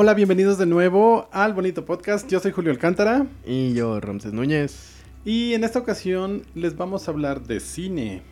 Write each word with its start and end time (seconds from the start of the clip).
Hola, 0.00 0.14
bienvenidos 0.14 0.58
de 0.58 0.66
nuevo 0.66 1.28
al 1.32 1.54
bonito 1.54 1.84
podcast. 1.84 2.30
Yo 2.30 2.38
soy 2.38 2.52
Julio 2.52 2.70
Alcántara. 2.70 3.26
Y 3.44 3.74
yo, 3.74 3.98
Ramses 3.98 4.32
Núñez. 4.32 4.92
Y 5.24 5.54
en 5.54 5.64
esta 5.64 5.80
ocasión 5.80 6.44
les 6.54 6.76
vamos 6.76 7.08
a 7.08 7.10
hablar 7.10 7.42
de 7.42 7.58
cine. 7.58 8.22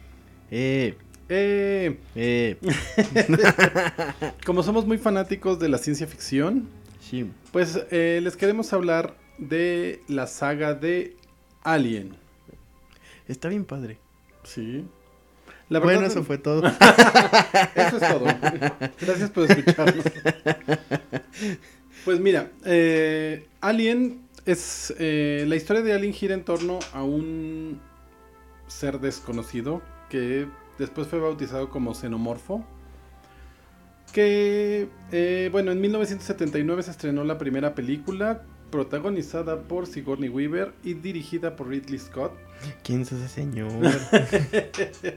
Eh, 0.52 0.96
Eh, 1.28 1.98
eh. 2.14 2.56
como 4.46 4.62
somos 4.62 4.86
muy 4.86 4.96
fanáticos 4.96 5.58
de 5.58 5.68
la 5.68 5.78
ciencia 5.78 6.06
ficción, 6.06 6.68
Sí. 7.00 7.28
pues 7.50 7.84
eh, 7.90 8.20
les 8.22 8.36
queremos 8.36 8.72
hablar 8.72 9.16
de 9.36 10.02
la 10.06 10.28
saga 10.28 10.72
de 10.74 11.16
Alien. 11.64 12.14
Está 13.26 13.48
bien 13.48 13.64
padre. 13.64 13.98
Sí. 14.44 14.84
La 15.68 15.80
bueno, 15.80 16.00
verdad, 16.00 16.16
eso 16.16 16.24
fue 16.24 16.38
todo. 16.38 16.62
Eso 17.74 17.96
es 17.96 18.08
todo. 18.08 18.24
Gracias 19.00 19.30
por 19.30 19.50
escucharnos. 19.50 20.04
Pues 22.04 22.20
mira, 22.20 22.50
eh, 22.64 23.48
Alien 23.60 24.20
es. 24.44 24.94
eh, 24.98 25.44
la 25.48 25.56
historia 25.56 25.82
de 25.82 25.92
Alien 25.92 26.12
gira 26.12 26.34
en 26.34 26.44
torno 26.44 26.78
a 26.92 27.02
un 27.02 27.80
ser 28.68 29.00
desconocido 29.00 29.82
que 30.08 30.46
después 30.78 31.08
fue 31.08 31.18
bautizado 31.18 31.68
como 31.68 31.94
xenomorfo. 31.94 32.64
Que, 34.12 34.88
eh, 35.12 35.48
bueno, 35.52 35.72
en 35.72 35.80
1979 35.80 36.82
se 36.84 36.90
estrenó 36.92 37.24
la 37.24 37.38
primera 37.38 37.74
película 37.74 38.42
protagonizada 38.70 39.62
por 39.62 39.86
Sigourney 39.86 40.28
Weaver 40.28 40.72
y 40.84 40.94
dirigida 40.94 41.56
por 41.56 41.68
Ridley 41.68 41.98
Scott. 41.98 42.32
¿Quién 42.82 43.02
es 43.02 43.12
ese 43.12 43.28
señor? 43.28 43.70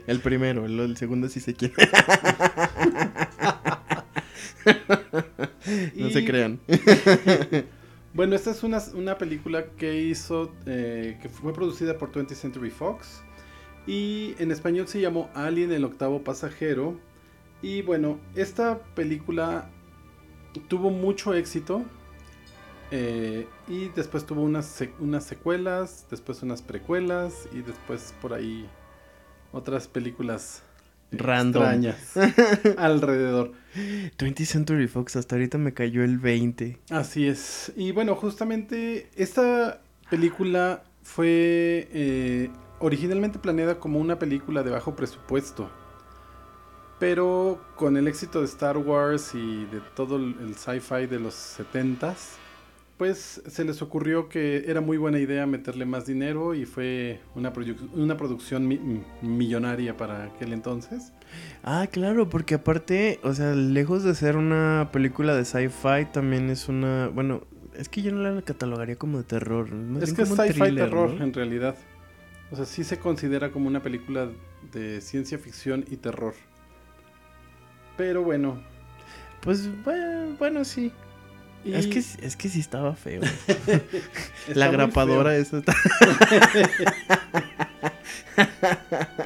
el 0.08 0.20
primero, 0.20 0.66
el, 0.66 0.80
el 0.80 0.98
segundo 0.98 1.30
sí 1.30 1.40
sé 1.40 1.54
quién. 1.54 1.72
no 5.96 6.08
Y- 6.08 6.14
se 6.14 6.26
crean. 6.26 6.60
Bueno, 8.12 8.36
esta 8.36 8.50
es 8.50 8.64
una, 8.64 8.82
una 8.96 9.20
película 9.20 9.66
que 9.78 10.02
hizo, 10.02 10.52
eh, 10.66 11.20
que 11.22 11.30
fue 11.30 11.54
producida 11.54 11.96
por 12.00 12.12
20th 12.12 12.34
Century 12.34 12.72
Fox 12.72 13.22
y 13.86 14.34
en 14.40 14.50
español 14.52 14.88
se 14.88 15.00
llamó 15.00 15.30
Alien 15.36 15.72
el 15.72 15.86
octavo 15.86 16.24
pasajero. 16.24 17.00
Y 17.62 17.84
bueno, 17.84 18.20
esta 18.36 18.80
película 18.96 19.70
tuvo 20.68 20.90
mucho 20.90 21.36
éxito 21.36 21.86
eh, 22.92 23.48
y 23.68 23.90
después 23.90 24.26
tuvo 24.26 24.42
unas, 24.42 24.84
unas 25.00 25.24
secuelas, 25.24 26.06
después 26.10 26.42
unas 26.42 26.62
precuelas 26.62 27.48
y 27.52 27.62
después 27.62 28.14
por 28.22 28.34
ahí 28.34 28.68
otras 29.52 29.88
películas 29.88 30.64
Random. 31.12 31.64
extrañas 31.64 32.14
alrededor. 32.78 33.52
20th 34.18 34.46
Century 34.46 34.88
Fox, 34.88 35.16
hasta 35.16 35.36
ahorita 35.36 35.58
me 35.58 35.74
cayó 35.74 36.04
el 36.04 36.18
20. 36.18 36.78
Así 36.90 37.28
es. 37.28 37.72
Y 37.76 37.92
bueno, 37.92 38.16
justamente 38.16 39.10
esta 39.16 39.82
película 40.10 40.84
fue 41.04 41.88
eh, 41.92 42.50
originalmente 42.80 43.40
planeada 43.40 43.80
como 43.80 44.00
una 44.00 44.18
película 44.18 44.64
de 44.64 44.72
bajo 44.72 44.96
presupuesto. 44.96 45.70
Pero 47.00 47.62
con 47.76 47.96
el 47.96 48.08
éxito 48.08 48.40
de 48.40 48.46
Star 48.46 48.78
Wars 48.78 49.34
y 49.34 49.66
de 49.66 49.80
todo 49.96 50.18
el 50.18 50.36
el 50.42 50.56
sci-fi 50.56 51.08
de 51.08 51.20
los 51.20 51.34
70s, 51.34 52.39
pues 53.00 53.42
se 53.48 53.64
les 53.64 53.82
ocurrió 53.82 54.28
que 54.30 54.66
era 54.68 54.82
muy 54.82 54.98
buena 54.98 55.18
idea 55.20 55.48
meterle 55.48 55.86
más 55.86 56.06
dinero 56.06 56.54
y 56.54 56.66
fue 56.66 57.22
una, 57.34 57.52
produ- 57.54 57.90
una 57.94 58.18
producción 58.18 58.68
mi- 58.68 59.02
millonaria 59.22 59.96
para 59.98 60.26
aquel 60.26 60.52
entonces. 60.54 61.14
Ah, 61.64 61.88
claro, 61.90 62.30
porque 62.30 62.56
aparte, 62.56 63.20
o 63.24 63.34
sea, 63.34 63.54
lejos 63.56 64.04
de 64.04 64.14
ser 64.16 64.36
una 64.36 64.90
película 64.92 65.34
de 65.34 65.46
sci-fi, 65.46 66.06
también 66.12 66.50
es 66.50 66.68
una. 66.68 67.08
Bueno, 67.08 67.44
es 67.74 67.88
que 67.88 68.02
yo 68.02 68.12
no 68.12 68.22
la 68.22 68.42
catalogaría 68.42 68.98
como 68.98 69.18
de 69.20 69.24
terror. 69.24 69.70
Es 70.02 70.14
que 70.14 70.24
es 70.24 70.30
sci-fi 70.30 70.76
terror 70.76 71.14
¿no? 71.14 71.24
en 71.24 71.34
realidad. 71.34 71.76
O 72.52 72.56
sea, 72.58 72.66
sí 72.66 72.84
se 72.84 73.00
considera 73.00 73.52
como 73.52 73.68
una 73.68 73.82
película 73.82 74.28
de 74.74 75.00
ciencia 75.02 75.38
ficción 75.40 75.86
y 75.90 75.96
terror. 75.98 76.34
Pero 77.96 78.24
bueno. 78.24 78.62
Pues 79.42 79.70
bueno, 79.86 80.36
bueno, 80.38 80.66
sí. 80.66 80.92
Y 81.64 81.74
Es, 81.74 81.88
que, 81.88 82.00
es 82.00 82.36
que 82.38 82.50
sí 82.50 82.60
estaba 82.60 82.96
feo. 82.96 83.22
está 84.48 84.54
la 84.54 84.70
grapadora 84.70 85.32
feo. 85.32 85.42
esa 85.42 85.58
está... 85.60 85.76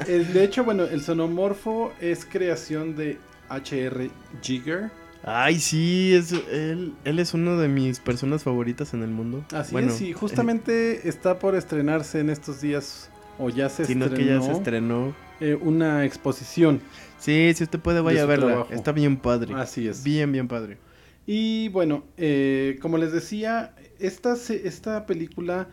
Eh, 0.07 0.25
De 0.33 0.44
hecho, 0.44 0.63
bueno, 0.63 0.83
el 0.85 1.01
sonomorfo 1.01 1.94
es 2.01 2.25
creación 2.25 2.95
de 2.95 3.19
H.R. 3.49 4.09
Giger. 4.41 4.91
Ay, 5.23 5.59
sí, 5.59 6.13
es, 6.13 6.33
él, 6.51 6.95
él 7.05 7.19
es 7.19 7.33
uno 7.33 7.57
de 7.57 7.69
mis 7.69 7.99
personas 7.99 8.44
favoritas 8.44 8.94
en 8.94 9.03
el 9.03 9.09
mundo. 9.11 9.45
Así 9.53 9.71
Bueno, 9.71 9.94
es, 9.94 10.01
y 10.01 10.11
justamente 10.13 11.07
está 11.07 11.39
por 11.39 11.55
estrenarse 11.55 12.19
en 12.19 12.29
estos 12.29 12.59
días, 12.59 13.09
o 13.38 13.50
ya 13.50 13.69
se 13.69 13.83
eh, 13.83 13.85
estrenó, 13.85 14.13
que 14.13 14.25
ya 14.25 14.41
se 14.41 14.51
estrenó. 14.51 15.15
eh, 15.39 15.55
una 15.55 16.03
exposición. 16.05 16.81
Sí, 17.17 17.53
si 17.55 17.63
usted 17.63 17.79
puede, 17.79 18.01
vaya 18.01 18.23
a 18.23 18.25
verla. 18.25 18.47
trabajo. 18.47 18.73
Está 18.73 18.91
bien 18.91 19.15
padre. 19.17 19.53
Así 19.55 19.88
es. 19.88 20.03
Bien, 20.03 20.31
bien 20.31 20.47
padre. 20.47 20.77
Y 21.25 21.69
bueno, 21.69 22.03
eh, 22.17 22.78
como 22.81 22.97
les 22.97 23.11
decía, 23.11 23.75
esta, 24.00 24.34
esta 24.34 25.06
película 25.06 25.69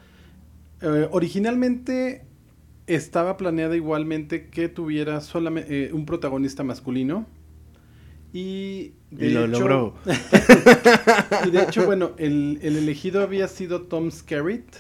eh, 0.80 1.08
originalmente 1.10 2.24
estaba 2.86 3.36
planeada 3.36 3.76
igualmente 3.76 4.48
que 4.48 4.68
tuviera 4.68 5.20
solamente 5.20 5.92
un 5.92 6.06
protagonista 6.06 6.62
masculino. 6.64 7.26
Y, 8.32 8.92
de 9.10 9.26
Y 9.26 9.30
lo 9.30 9.44
hecho- 9.46 9.58
logró. 9.60 9.94
y 11.46 11.50
de 11.50 11.62
hecho, 11.62 11.84
bueno, 11.84 12.12
el, 12.16 12.58
el 12.62 12.76
elegido 12.76 13.22
había 13.22 13.48
sido 13.48 13.82
Tom 13.82 14.10
Skerritt. 14.10 14.72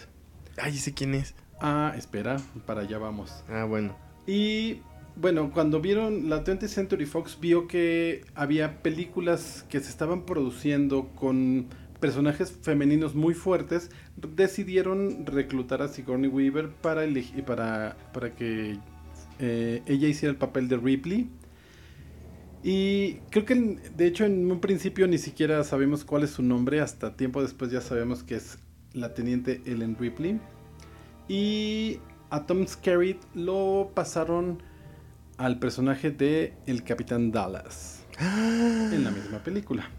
Ay, 0.56 0.76
sé 0.76 0.94
quién 0.94 1.14
es. 1.14 1.34
Ah, 1.60 1.92
espera, 1.96 2.36
para 2.66 2.82
allá 2.82 2.98
vamos. 2.98 3.44
Ah, 3.48 3.64
bueno. 3.64 3.96
Y 4.26 4.82
bueno, 5.20 5.50
cuando 5.52 5.80
vieron 5.80 6.30
la 6.30 6.44
20th 6.44 6.68
Century 6.68 7.04
Fox 7.04 7.38
vio 7.40 7.66
que 7.66 8.24
había 8.34 8.82
películas 8.82 9.66
que 9.68 9.80
se 9.80 9.90
estaban 9.90 10.24
produciendo 10.24 11.08
con 11.14 11.66
personajes 12.00 12.50
femeninos 12.62 13.14
muy 13.14 13.34
fuertes, 13.34 13.90
decidieron 14.16 15.26
reclutar 15.26 15.82
a 15.82 15.88
Sigourney 15.88 16.30
Weaver 16.30 16.70
para, 16.70 17.04
para, 17.44 17.96
para 18.14 18.34
que 18.34 18.78
eh, 19.38 19.82
ella 19.86 20.08
hiciera 20.08 20.32
el 20.32 20.38
papel 20.38 20.68
de 20.68 20.78
Ripley. 20.78 21.28
Y 22.62 23.14
creo 23.30 23.44
que 23.44 23.54
de 23.54 24.06
hecho 24.06 24.24
en 24.24 24.50
un 24.50 24.60
principio 24.60 25.06
ni 25.06 25.18
siquiera 25.18 25.62
sabemos 25.64 26.04
cuál 26.04 26.24
es 26.24 26.30
su 26.30 26.42
nombre, 26.42 26.80
hasta 26.80 27.16
tiempo 27.16 27.42
después 27.42 27.70
ya 27.70 27.82
sabemos 27.82 28.22
que 28.22 28.36
es 28.36 28.58
la 28.94 29.12
teniente 29.12 29.60
Ellen 29.66 29.96
Ripley. 29.98 30.40
Y 31.28 31.98
a 32.30 32.46
Tom 32.46 32.66
Skerritt 32.66 33.22
lo 33.34 33.90
pasaron 33.94 34.62
al 35.40 35.58
personaje 35.58 36.10
de 36.10 36.52
el 36.66 36.84
Capitán 36.84 37.32
Dallas 37.32 38.04
en 38.20 39.02
la 39.02 39.10
misma 39.10 39.38
película. 39.42 39.90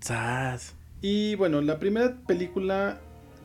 ¡Sas! 0.00 0.74
Y 1.00 1.36
bueno, 1.36 1.60
la 1.60 1.78
primera 1.78 2.16
película, 2.26 2.98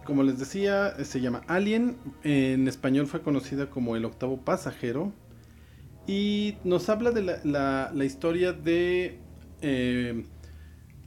como 0.03 0.23
les 0.23 0.39
decía, 0.39 0.95
se 1.03 1.21
llama 1.21 1.43
Alien. 1.47 1.95
En 2.23 2.67
español 2.67 3.05
fue 3.05 3.21
conocida 3.21 3.69
como 3.69 3.95
El 3.95 4.05
octavo 4.05 4.37
pasajero. 4.41 5.13
Y 6.07 6.55
nos 6.63 6.89
habla 6.89 7.11
de 7.11 7.21
la, 7.21 7.39
la- 7.43 7.91
la 7.93 8.05
historia 8.05 8.51
de... 8.53 9.19
eh, 9.61 10.25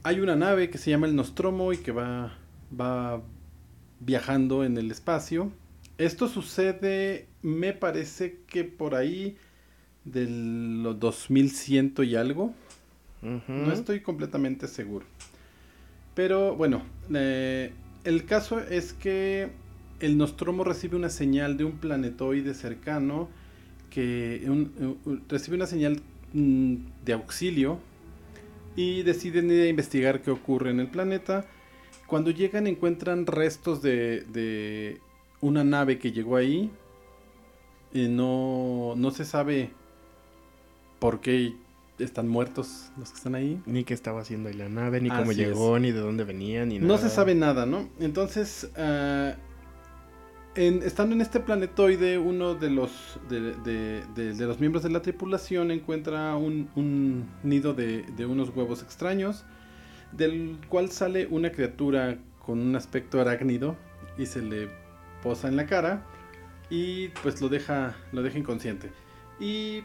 hay 0.03 0.19
una 0.21 0.35
nave 0.37 0.69
que 0.69 0.77
se 0.77 0.91
llama 0.91 1.07
el 1.07 1.15
Nostromo 1.15 1.73
y 1.73 1.77
que 1.77 1.91
va, 1.91 2.37
va 2.79 3.21
viajando 3.99 4.63
en 4.63 4.77
el 4.77 4.91
espacio. 4.91 5.51
Esto 5.97 6.29
sucede, 6.29 7.27
me 7.41 7.73
parece 7.73 8.39
que 8.47 8.63
por 8.63 8.95
ahí 8.95 9.35
del 10.05 10.95
2100 10.99 11.93
y 12.03 12.15
algo. 12.15 12.53
No 13.47 13.71
estoy 13.73 14.01
completamente 14.01 14.67
seguro. 14.67 15.05
Pero 16.13 16.55
bueno, 16.55 16.83
eh, 17.13 17.71
el 18.03 18.25
caso 18.25 18.59
es 18.59 18.93
que 18.93 19.49
el 19.99 20.17
Nostromo 20.17 20.63
recibe 20.63 20.95
una 20.95 21.09
señal 21.09 21.57
de 21.57 21.63
un 21.65 21.73
planetoide 21.73 22.53
cercano 22.53 23.29
que 23.89 24.43
un- 24.47 24.71
un- 25.05 25.21
recibe 25.27 25.55
una 25.57 25.65
señal 25.67 26.01
mm, 26.33 26.75
de 27.05 27.13
auxilio 27.13 27.79
y 28.75 29.03
deciden 29.03 29.49
ir 29.49 29.61
a 29.61 29.67
investigar 29.67 30.21
qué 30.21 30.31
ocurre 30.31 30.69
en 30.71 30.79
el 30.81 30.87
planeta. 30.87 31.45
Cuando 32.07 32.29
llegan 32.29 32.67
encuentran 32.67 33.25
restos 33.25 33.81
de, 33.81 34.21
de 34.31 34.99
una 35.41 35.63
nave 35.63 35.97
que 35.97 36.11
llegó 36.11 36.35
ahí. 36.35 36.69
Y 37.93 38.09
no, 38.09 38.93
no 38.97 39.11
se 39.11 39.23
sabe 39.23 39.69
por 41.05 41.21
qué 41.21 41.53
están 41.99 42.27
muertos 42.27 42.91
los 42.97 43.09
que 43.11 43.17
están 43.17 43.35
ahí. 43.35 43.61
Ni 43.65 43.83
qué 43.83 43.93
estaba 43.93 44.21
haciendo 44.21 44.49
ahí 44.49 44.55
la 44.55 44.69
nave, 44.69 44.99
ni 45.01 45.09
cómo 45.09 45.31
Así 45.31 45.35
llegó, 45.35 45.77
ni 45.79 45.91
de 45.91 45.99
dónde 45.99 46.23
venía, 46.23 46.65
ni 46.65 46.75
nada. 46.79 46.87
No 46.87 46.97
se 46.97 47.09
sabe 47.09 47.35
nada, 47.35 47.65
¿no? 47.65 47.87
Entonces, 47.99 48.69
ah, 48.77 49.33
en- 50.55 50.81
estando 50.83 51.15
en 51.15 51.21
este 51.21 51.39
planetoide, 51.39 52.17
uno 52.17 52.55
de 52.55 52.69
los, 52.69 53.19
de, 53.29 53.53
de- 53.63 54.03
de- 54.15 54.33
de 54.33 54.45
los 54.45 54.59
miembros 54.59 54.83
de 54.83 54.89
la 54.89 55.01
tripulación 55.01 55.69
encuentra 55.71 56.35
un, 56.37 56.69
un 56.75 57.25
nido 57.43 57.73
de, 57.73 58.03
de 58.17 58.25
unos 58.25 58.49
huevos 58.55 58.81
extraños. 58.81 59.45
del 60.11 60.57
cual 60.69 60.91
sale 60.91 61.27
una 61.27 61.51
criatura 61.51 62.17
con 62.45 62.59
un 62.59 62.75
aspecto 62.77 63.19
arácnido 63.19 63.75
y 64.17 64.25
se 64.27 64.41
le 64.41 64.69
posa 65.21 65.49
en 65.49 65.57
la 65.57 65.65
cara 65.65 66.05
y 66.69 67.09
pues 67.21 67.41
lo 67.41 67.49
deja, 67.49 67.95
lo 68.13 68.21
deja 68.23 68.37
inconsciente. 68.37 68.91
Y 69.41 69.83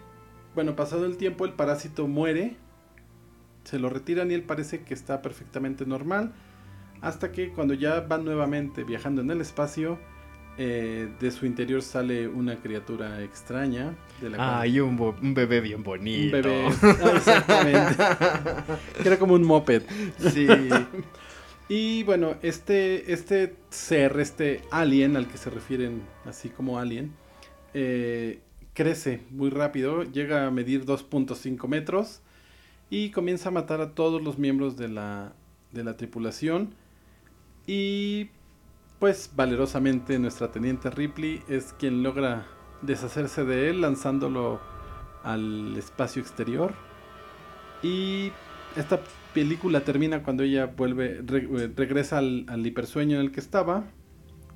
bueno, 0.54 0.76
pasado 0.76 1.06
el 1.06 1.16
tiempo 1.16 1.44
el 1.44 1.52
parásito 1.52 2.08
muere, 2.08 2.56
se 3.64 3.78
lo 3.78 3.88
retiran 3.88 4.30
y 4.30 4.34
él 4.34 4.42
parece 4.42 4.82
que 4.82 4.94
está 4.94 5.22
perfectamente 5.22 5.86
normal, 5.86 6.32
hasta 7.00 7.32
que 7.32 7.50
cuando 7.50 7.74
ya 7.74 8.00
van 8.00 8.24
nuevamente 8.24 8.84
viajando 8.84 9.22
en 9.22 9.30
el 9.30 9.40
espacio, 9.40 9.98
eh, 10.58 11.08
de 11.18 11.30
su 11.30 11.46
interior 11.46 11.80
sale 11.80 12.28
una 12.28 12.56
criatura 12.56 13.22
extraña. 13.22 13.94
De 14.20 14.30
la 14.30 14.60
ah, 14.60 14.66
y 14.66 14.78
un, 14.80 15.00
un, 15.00 15.32
bebé 15.32 15.60
bien 15.60 15.82
bonito. 15.82 16.36
Un 16.36 16.42
bebé, 16.42 16.68
ah, 16.82 17.12
exactamente. 17.16 18.02
Era 19.04 19.18
como 19.18 19.34
un 19.34 19.42
moped. 19.42 19.82
Sí. 20.18 20.46
y 21.68 22.02
bueno, 22.02 22.34
este, 22.42 23.10
este 23.10 23.56
ser, 23.70 24.20
este 24.20 24.60
alien 24.70 25.16
al 25.16 25.28
que 25.28 25.38
se 25.38 25.48
refieren 25.48 26.02
así 26.26 26.50
como 26.50 26.78
alien, 26.78 27.14
eh, 27.72 28.40
crece 28.80 29.20
muy 29.30 29.50
rápido, 29.50 30.04
llega 30.04 30.46
a 30.46 30.50
medir 30.50 30.86
2.5 30.86 31.68
metros 31.68 32.22
y 32.88 33.10
comienza 33.10 33.50
a 33.50 33.52
matar 33.52 33.82
a 33.82 33.94
todos 33.94 34.22
los 34.22 34.38
miembros 34.38 34.78
de 34.78 34.88
la, 34.88 35.34
de 35.70 35.84
la 35.84 35.98
tripulación. 35.98 36.74
Y 37.66 38.30
pues 38.98 39.32
valerosamente 39.36 40.18
nuestra 40.18 40.50
teniente 40.50 40.88
Ripley 40.88 41.42
es 41.46 41.74
quien 41.74 42.02
logra 42.02 42.46
deshacerse 42.80 43.44
de 43.44 43.68
él 43.68 43.82
lanzándolo 43.82 44.62
al 45.24 45.76
espacio 45.76 46.22
exterior. 46.22 46.72
Y 47.82 48.32
esta 48.76 49.02
película 49.34 49.80
termina 49.80 50.22
cuando 50.22 50.42
ella 50.42 50.64
vuelve, 50.64 51.20
regresa 51.76 52.16
al, 52.16 52.66
hipersueño 52.66 53.16
en 53.16 53.26
el 53.26 53.30
que 53.30 53.40
estaba 53.40 53.84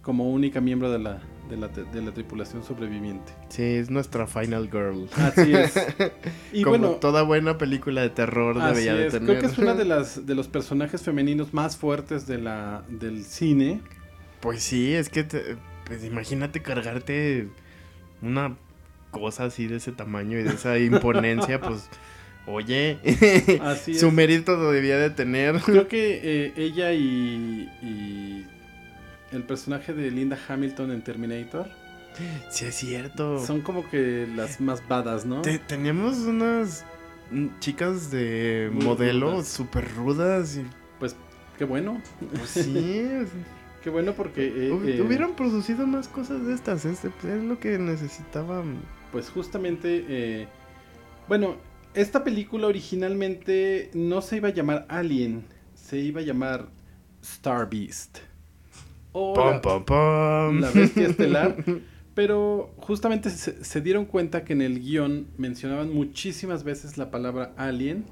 como 0.00 0.30
única 0.30 0.62
miembro 0.62 0.90
de 0.90 0.98
la, 0.98 1.20
de 1.48 2.02
la, 2.02 2.12
tripulación 2.12 2.64
sobreviviente. 2.64 3.32
Sí, 3.48 3.62
es 3.62 3.90
nuestra 3.90 4.26
final 4.26 4.70
girl. 4.70 5.08
Así 5.16 5.52
es. 5.52 5.74
Y 6.52 6.62
Como 6.62 6.78
bueno, 6.78 6.94
toda 6.96 7.22
buena 7.22 7.58
película 7.58 8.02
de 8.02 8.10
terror 8.10 8.60
debería 8.60 8.94
de 8.94 9.10
tener. 9.10 9.28
Creo 9.28 9.40
que 9.40 9.46
es 9.46 9.58
una 9.58 9.74
de 9.74 9.84
las 9.84 10.26
de 10.26 10.34
los 10.34 10.48
personajes 10.48 11.02
femeninos 11.02 11.52
más 11.52 11.76
fuertes 11.76 12.26
de 12.26 12.38
la 12.38 12.84
del 12.88 13.24
cine. 13.24 13.80
Pues 14.40 14.62
sí, 14.62 14.94
es 14.94 15.08
que 15.08 15.24
pues 15.84 16.04
imagínate 16.04 16.62
cargarte 16.62 17.48
una 18.22 18.56
cosa 19.10 19.44
así 19.44 19.66
de 19.66 19.76
ese 19.76 19.92
tamaño 19.92 20.38
y 20.38 20.42
de 20.42 20.50
esa 20.50 20.78
imponencia, 20.78 21.60
pues 21.60 21.88
oye, 22.46 22.98
así 23.62 23.94
su 23.94 24.10
mérito 24.10 24.56
lo 24.56 24.70
debía 24.70 24.98
de 24.98 25.10
tener. 25.10 25.60
Creo 25.60 25.88
que 25.88 26.20
eh, 26.22 26.52
ella 26.56 26.92
y, 26.92 28.46
el 29.34 29.42
personaje 29.42 29.92
de 29.92 30.10
Linda 30.10 30.38
Hamilton 30.48 30.92
en 30.92 31.02
Terminator. 31.02 31.68
Sí, 32.48 32.66
es 32.66 32.74
cierto. 32.76 33.44
Son 33.44 33.60
como 33.60 33.88
que 33.90 34.28
las 34.34 34.60
más 34.60 34.86
badas, 34.86 35.26
¿no? 35.26 35.42
teníamos 35.42 36.18
unas 36.18 36.84
chicas 37.58 38.10
de 38.10 38.70
modelo 38.72 39.42
súper 39.42 39.92
rudas 39.94 40.56
y... 40.56 40.64
Pues 40.98 41.16
qué 41.58 41.64
bueno. 41.64 42.00
Pues 42.36 42.50
sí. 42.50 43.04
Qué 43.84 43.90
bueno 43.90 44.14
porque... 44.14 44.46
Eh, 44.46 44.68
eh, 44.68 45.02
hubieran 45.02 45.36
producido 45.36 45.86
más 45.86 46.08
cosas 46.08 46.46
de 46.46 46.54
estas, 46.54 46.86
es, 46.86 47.00
lo 47.22 47.60
que 47.60 47.76
necesitaban. 47.78 48.78
Pues 49.12 49.28
justamente, 49.28 50.06
eh, 50.08 50.48
bueno, 51.28 51.56
esta 51.92 52.24
película 52.24 52.66
originalmente 52.66 53.90
no 53.92 54.22
se 54.22 54.38
iba 54.38 54.48
a 54.48 54.52
llamar 54.52 54.86
Alien, 54.88 55.44
se 55.74 55.98
iba 55.98 56.22
a 56.22 56.24
llamar 56.24 56.70
Star 57.20 57.68
Beast. 57.68 58.20
O 59.16 59.34
la, 59.36 60.52
la, 60.52 60.70
bestia 60.70 61.06
estelar. 61.06 61.56
Pero 62.14 62.74
justamente 62.76 63.30
se, 63.30 63.80
dieron 63.80 64.04
cuenta 64.04 64.44
que 64.44 64.52
en 64.52 64.62
el 64.62 64.80
guion 64.80 65.28
mencionaban 65.36 65.92
muchísimas 65.92 66.62
veces 66.62 66.98
la 66.98 67.10
palabra 67.10 67.52
alien 67.56 68.04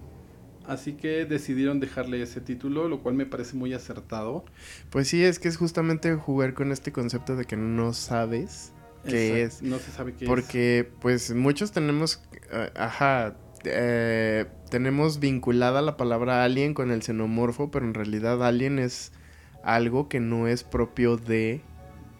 Así 0.67 0.93
que 0.93 1.25
decidieron 1.25 1.81
dejarle 1.81 2.23
ese 2.23 2.41
título, 2.41 2.89
lo 2.89 3.03
cual 3.03 3.17
me 3.17 3.27
parece 3.27 3.57
muy 3.57 3.75
acertado. 3.75 4.45
Pues 4.91 5.09
sí, 5.09 5.25
es 5.25 5.39
que 5.39 5.49
es 5.49 5.57
justamente 5.57 6.15
jugar 6.15 6.55
con 6.55 6.71
este 6.71 6.93
concepto 6.93 7.35
de 7.35 7.45
que 7.47 7.57
no 7.57 7.93
sabes 7.93 8.73
qué 9.05 9.43
es. 9.43 9.61
No 9.63 9.79
se 9.79 9.91
sabe 9.91 10.15
qué 10.15 10.25
es. 10.25 10.29
Porque 10.29 10.89
pues 11.01 11.35
muchos 11.35 11.73
tenemos, 11.73 12.23
eh, 12.53 12.71
ajá, 12.77 13.37
eh, 13.65 14.47
tenemos 14.71 15.19
vinculada 15.19 15.83
la 15.83 15.97
palabra 15.97 16.45
alien 16.45 16.75
con 16.75 16.93
el 16.93 17.03
xenomorfo, 17.03 17.73
pero 17.73 17.85
en 17.85 17.95
realidad 17.95 18.47
alien 18.47 18.79
es 18.79 19.13
algo 19.63 20.09
que 20.09 20.21
no 20.21 20.49
es 20.49 20.65
propio 20.65 21.17
de 21.17 21.63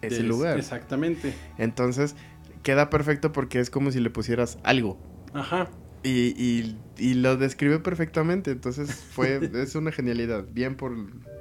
ese 0.01 0.23
lugar. 0.23 0.57
Exactamente. 0.57 1.33
Entonces 1.57 2.15
queda 2.63 2.89
perfecto 2.89 3.31
porque 3.31 3.59
es 3.59 3.69
como 3.69 3.91
si 3.91 3.99
le 3.99 4.09
pusieras 4.09 4.57
algo. 4.63 4.97
Ajá. 5.33 5.69
Y, 6.05 6.75
y, 6.97 7.13
lo 7.13 7.37
describe 7.37 7.79
perfectamente, 7.79 8.51
entonces 8.51 8.93
fue, 8.93 9.39
es 9.53 9.75
una 9.75 9.93
genialidad, 9.93 10.45
bien 10.51 10.75
por 10.75 10.93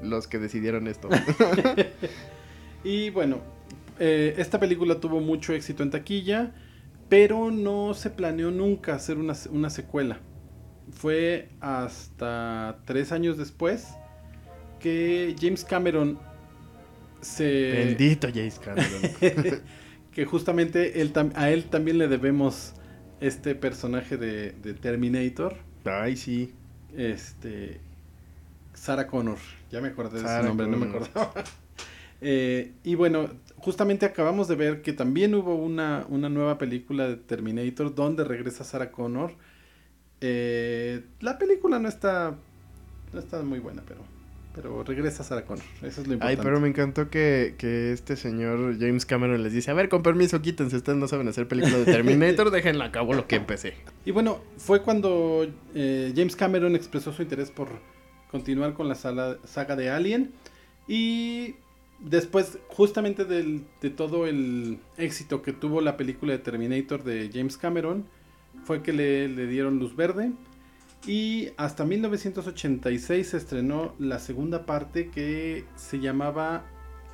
los 0.03 0.29
que 0.29 0.39
decidieron 0.39 0.87
esto. 0.87 1.09
y 2.85 3.11
bueno, 3.11 3.41
eh, 3.99 4.35
esta 4.39 4.61
película 4.61 5.01
tuvo 5.01 5.21
mucho 5.21 5.53
éxito 5.53 5.83
en 5.83 5.91
taquilla, 5.91 6.55
pero 7.09 7.51
no 7.51 7.93
se 7.95 8.11
planeó 8.11 8.53
nunca 8.53 8.95
hacer 8.95 9.19
una, 9.19 9.35
una 9.51 9.69
secuela. 9.69 10.21
Fue 10.93 11.49
hasta 11.61 12.79
tres 12.85 13.11
años 13.11 13.39
después 13.39 13.97
que 14.83 15.35
James 15.41 15.65
Cameron 15.65 16.19
se... 17.21 17.73
Bendito 17.73 18.29
James 18.29 18.59
Cameron. 18.59 19.03
que 20.13 20.25
justamente 20.27 21.01
él, 21.01 21.13
a 21.35 21.51
él 21.51 21.65
también 21.65 21.99
le 21.99 22.09
debemos 22.09 22.75
este 23.21 23.55
personaje 23.55 24.17
de, 24.17 24.53
Terminator. 24.75 25.57
Ay, 25.85 26.17
sí. 26.17 26.53
Este. 26.97 27.81
Sarah 28.75 29.07
Connor. 29.07 29.39
Ya 29.71 29.81
me 29.81 29.89
acordé 29.89 30.23
de 30.23 30.29
su 30.29 30.47
nombre, 30.47 30.67
no 30.67 30.77
me 30.77 30.87
acordaba. 30.87 31.33
Eh, 32.25 32.75
y 32.85 32.95
bueno, 32.95 33.31
justamente 33.57 34.07
acabamos 34.07 34.47
de 34.47 34.55
ver 34.55 34.83
que 34.83 34.93
también 34.93 35.35
hubo 35.35 35.57
una, 35.57 36.07
una 36.09 36.29
nueva 36.29 36.57
película 36.57 37.09
de 37.09 37.17
Terminator 37.17 37.93
donde 37.93 38.23
regresa 38.23 38.63
Sarah 38.63 38.93
Connor. 38.93 39.35
Eh, 40.21 41.05
la 41.19 41.37
película 41.37 41.81
no 41.81 41.89
está. 41.89 42.37
No 43.13 43.19
está 43.19 43.43
muy 43.43 43.59
buena, 43.59 43.83
pero 43.85 44.03
pero 44.55 44.83
regresa 44.85 45.25
Sarah 45.25 45.45
Connor, 45.45 45.65
eso 45.83 46.01
es 46.01 46.07
lo 46.07 46.15
importante. 46.15 46.27
Ay, 46.27 46.37
pero 46.43 46.61
me 46.61 46.69
encantó 46.69 47.09
que, 47.09 47.55
este 47.93 48.17
señor 48.17 48.79
James 48.79 49.07
Cameron 49.07 49.43
les 49.43 49.53
dice, 49.53 49.71
a 49.71 49.75
ver, 49.75 49.89
con 49.89 50.03
permiso, 50.03 50.43
quítense, 50.43 50.77
ustedes 50.77 50.99
no 50.99 51.09
saben 51.09 51.29
hacer 51.29 51.49
películas 51.49 51.87
de 51.87 51.93
Terminator, 51.93 52.51
déjenla 52.53 52.87
a 52.87 52.93
cabo 52.93 53.15
lo 53.15 53.27
que 53.27 53.37
empecé. 53.37 53.75
Y 54.05 54.11
bueno, 54.11 54.41
fue 54.59 54.83
cuando 54.83 55.47
eh, 55.75 56.13
James 56.15 56.37
Cameron 56.37 56.77
expresó 56.77 57.13
su 57.13 57.23
interés 57.23 57.51
por 57.51 57.69
continuar 58.31 58.75
con 58.75 58.89
la 58.89 58.95
saga 58.95 59.77
de 59.77 59.91
Alien 59.91 60.33
y 60.89 61.55
después 62.01 62.59
justamente 62.69 63.25
de 63.25 63.91
todo 63.91 64.27
el 64.27 64.79
éxito 64.97 65.43
que 65.43 65.53
tuvo 65.53 65.81
la 65.81 65.97
película 65.97 66.33
de 66.33 66.39
Terminator 66.39 67.05
de 67.05 67.31
James 67.33 67.57
Cameron, 67.57 68.07
fue 68.65 68.83
que 68.83 68.93
le, 68.93 69.29
le 69.29 69.47
dieron 69.47 69.79
luz 69.79 69.97
verde 69.97 70.33
y 71.07 71.51
hasta 71.57 71.85
1986 71.85 73.29
se 73.29 73.37
estrenó 73.37 73.95
la 73.99 74.19
segunda 74.19 74.67
parte 74.67 75.11
que 75.11 75.65
se 75.75 75.99
llamaba 75.99 76.65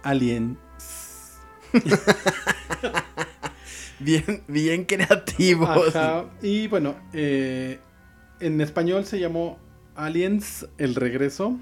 Alien. 0.03 0.59
bien, 3.99 4.43
bien 4.47 4.85
creativos. 4.85 5.95
Y 6.43 6.69
bueno, 6.69 6.97
eh, 7.13 7.79
en 8.41 8.61
español 8.61 9.07
se 9.07 9.21
llamó 9.21 9.59
Aliens 9.95 10.69
El 10.77 10.95
Regreso. 10.95 11.59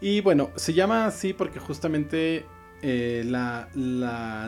Y 0.00 0.20
bueno, 0.20 0.50
se 0.56 0.72
llama 0.72 1.06
así 1.06 1.32
porque 1.32 1.58
justamente 1.58 2.44
eh, 2.82 3.22
la, 3.24 3.68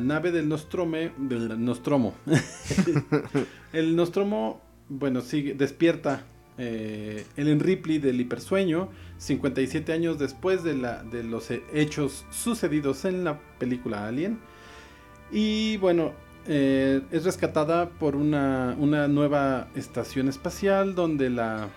nave 0.03 0.31
del 0.31 0.49
Nostrome, 0.49 1.13
del 1.17 1.65
Nostromo, 1.65 2.15
el 3.73 3.97
Nostromo, 3.97 4.61
bueno, 4.89 5.23
sigue, 5.23 5.55
despierta 5.55 6.25
eh, 6.59 7.25
Ellen 7.37 7.61
Ripley 7.61 7.99
del 7.99 8.21
hipersueño, 8.21 8.89
57 9.19 9.93
años 9.93 10.19
después 10.19 10.63
de, 10.63 10.75
la, 10.75 11.03
de 11.03 11.23
los 11.23 11.51
hechos 11.73 12.25
sucedidos 12.31 13.05
en 13.05 13.25
la 13.25 13.39
película 13.59 14.07
Alien. 14.07 14.39
Y 15.31 15.77
bueno, 15.79 16.13
eh, 16.49 17.03
es 17.11 17.25
rescatada 17.25 17.89
por 17.91 18.15
una, 18.15 18.75
nueva 18.77 19.69
estación 19.75 20.29
espacial 20.29 20.95
donde 20.95 21.31
la, 21.31 21.69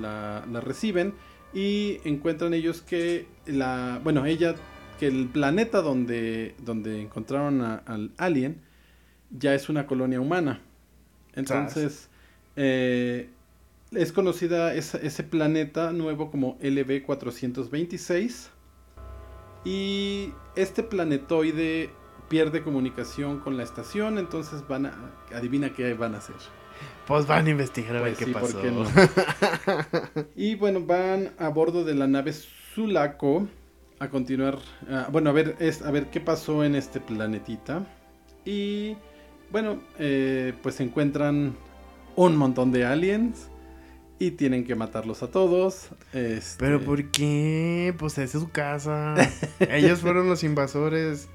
la, 0.00 0.60
reciben 0.60 1.14
y 1.52 1.98
encuentran 2.04 2.54
ellos 2.54 2.80
que 2.80 3.26
la, 3.46 4.00
bueno, 4.02 4.24
ella, 4.24 4.54
que 4.98 5.08
el 5.08 5.28
planeta 5.28 5.82
donde, 5.82 6.54
donde 6.64 7.02
encontraron 7.02 7.60
al 7.62 8.12
alien 8.16 8.60
ya 9.30 9.54
es 9.54 9.68
una 9.68 9.86
colonia 9.86 10.20
humana. 10.20 10.60
Entonces, 11.34 12.08
eh, 12.56 13.28
es 13.96 14.12
conocida 14.12 14.74
ese 14.74 15.22
planeta 15.24 15.92
nuevo 15.92 16.30
como 16.30 16.58
LB426. 16.60 18.48
Y 19.64 20.32
este 20.56 20.82
planetoide 20.82 21.90
pierde 22.28 22.62
comunicación 22.62 23.40
con 23.40 23.56
la 23.56 23.62
estación, 23.62 24.18
entonces 24.18 24.66
van 24.68 24.86
a... 24.86 25.12
Adivina 25.34 25.72
qué 25.72 25.94
van 25.94 26.14
a 26.14 26.18
hacer. 26.18 26.36
Pues 27.06 27.26
van 27.26 27.46
a 27.46 27.50
investigar 27.50 27.96
a 27.96 28.02
ver 28.02 28.14
Pues 28.14 28.18
qué 28.18 28.24
sí, 28.26 28.32
¿por 28.32 28.42
pasó. 28.42 28.60
qué 28.60 28.70
no? 28.70 28.84
Y 30.36 30.54
bueno, 30.56 30.80
van 30.80 31.32
a 31.38 31.48
bordo 31.48 31.84
de 31.84 31.94
la 31.94 32.06
nave 32.06 32.32
Sulaco 32.32 33.46
a 34.00 34.08
continuar, 34.08 34.58
ah, 34.90 35.08
bueno, 35.10 35.30
a 35.30 35.32
ver, 35.32 35.56
es, 35.60 35.82
a 35.82 35.90
ver 35.90 36.10
qué 36.10 36.20
pasó 36.20 36.64
en 36.64 36.74
este 36.74 37.00
planetita. 37.00 37.86
Y 38.44 38.96
bueno, 39.50 39.80
eh, 39.98 40.52
pues 40.62 40.80
encuentran 40.80 41.54
un 42.16 42.36
montón 42.36 42.72
de 42.72 42.84
aliens 42.84 43.48
y 44.26 44.30
tienen 44.30 44.64
que 44.64 44.74
matarlos 44.74 45.22
a 45.22 45.28
todos. 45.30 45.88
este, 46.12 46.56
Pero 46.58 46.80
¿por 46.80 47.10
qué? 47.10 47.94
Pues 47.98 48.14
esa 48.18 48.38
es 48.38 48.42
su 48.44 48.50
casa. 48.50 49.14
Ellos 49.70 50.00
fueron 50.00 50.28
los 50.28 50.42
invasores. 50.44 51.28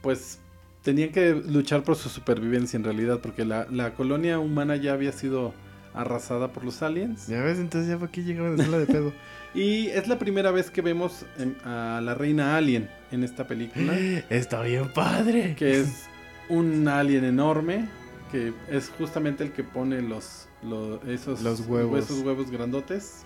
Pues 0.00 0.38
tenían 0.82 1.10
que 1.10 1.34
luchar 1.34 1.82
por 1.84 1.96
su 1.96 2.08
supervivencia 2.08 2.76
en 2.76 2.84
realidad, 2.84 3.20
porque 3.22 3.44
la, 3.44 3.66
la 3.70 3.94
colonia 3.94 4.38
humana 4.38 4.76
ya 4.76 4.92
había 4.92 5.12
sido 5.12 5.54
arrasada 5.94 6.52
por 6.52 6.64
los 6.64 6.82
aliens. 6.82 7.26
Ya 7.26 7.42
ves, 7.42 7.58
entonces 7.58 7.90
ya 7.90 7.98
para 7.98 8.10
qué 8.10 8.22
llegaron 8.22 8.52
a 8.52 8.54
hacerla 8.54 8.78
de 8.78 8.86
pedo. 8.86 9.12
Y 9.54 9.88
es 9.88 10.08
la 10.08 10.18
primera 10.18 10.50
vez 10.50 10.70
que 10.70 10.80
vemos 10.80 11.26
em, 11.38 11.54
a 11.62 12.00
la 12.02 12.14
reina 12.14 12.56
alien 12.56 12.88
en 13.10 13.22
esta 13.22 13.46
película, 13.46 13.92
Está 14.30 14.62
bien 14.62 14.90
padre. 14.94 15.54
que 15.58 15.80
es 15.80 16.04
un 16.48 16.88
alien 16.88 17.26
enorme, 17.26 17.86
que 18.30 18.54
es 18.70 18.90
justamente 18.96 19.44
el 19.44 19.52
que 19.52 19.62
pone 19.62 20.00
los, 20.00 20.48
lo- 20.62 21.02
esos 21.10 21.42
Los 21.42 21.60
huevos. 21.66 22.04
esos 22.04 22.20
huevos 22.20 22.50
grandotes. 22.50 23.24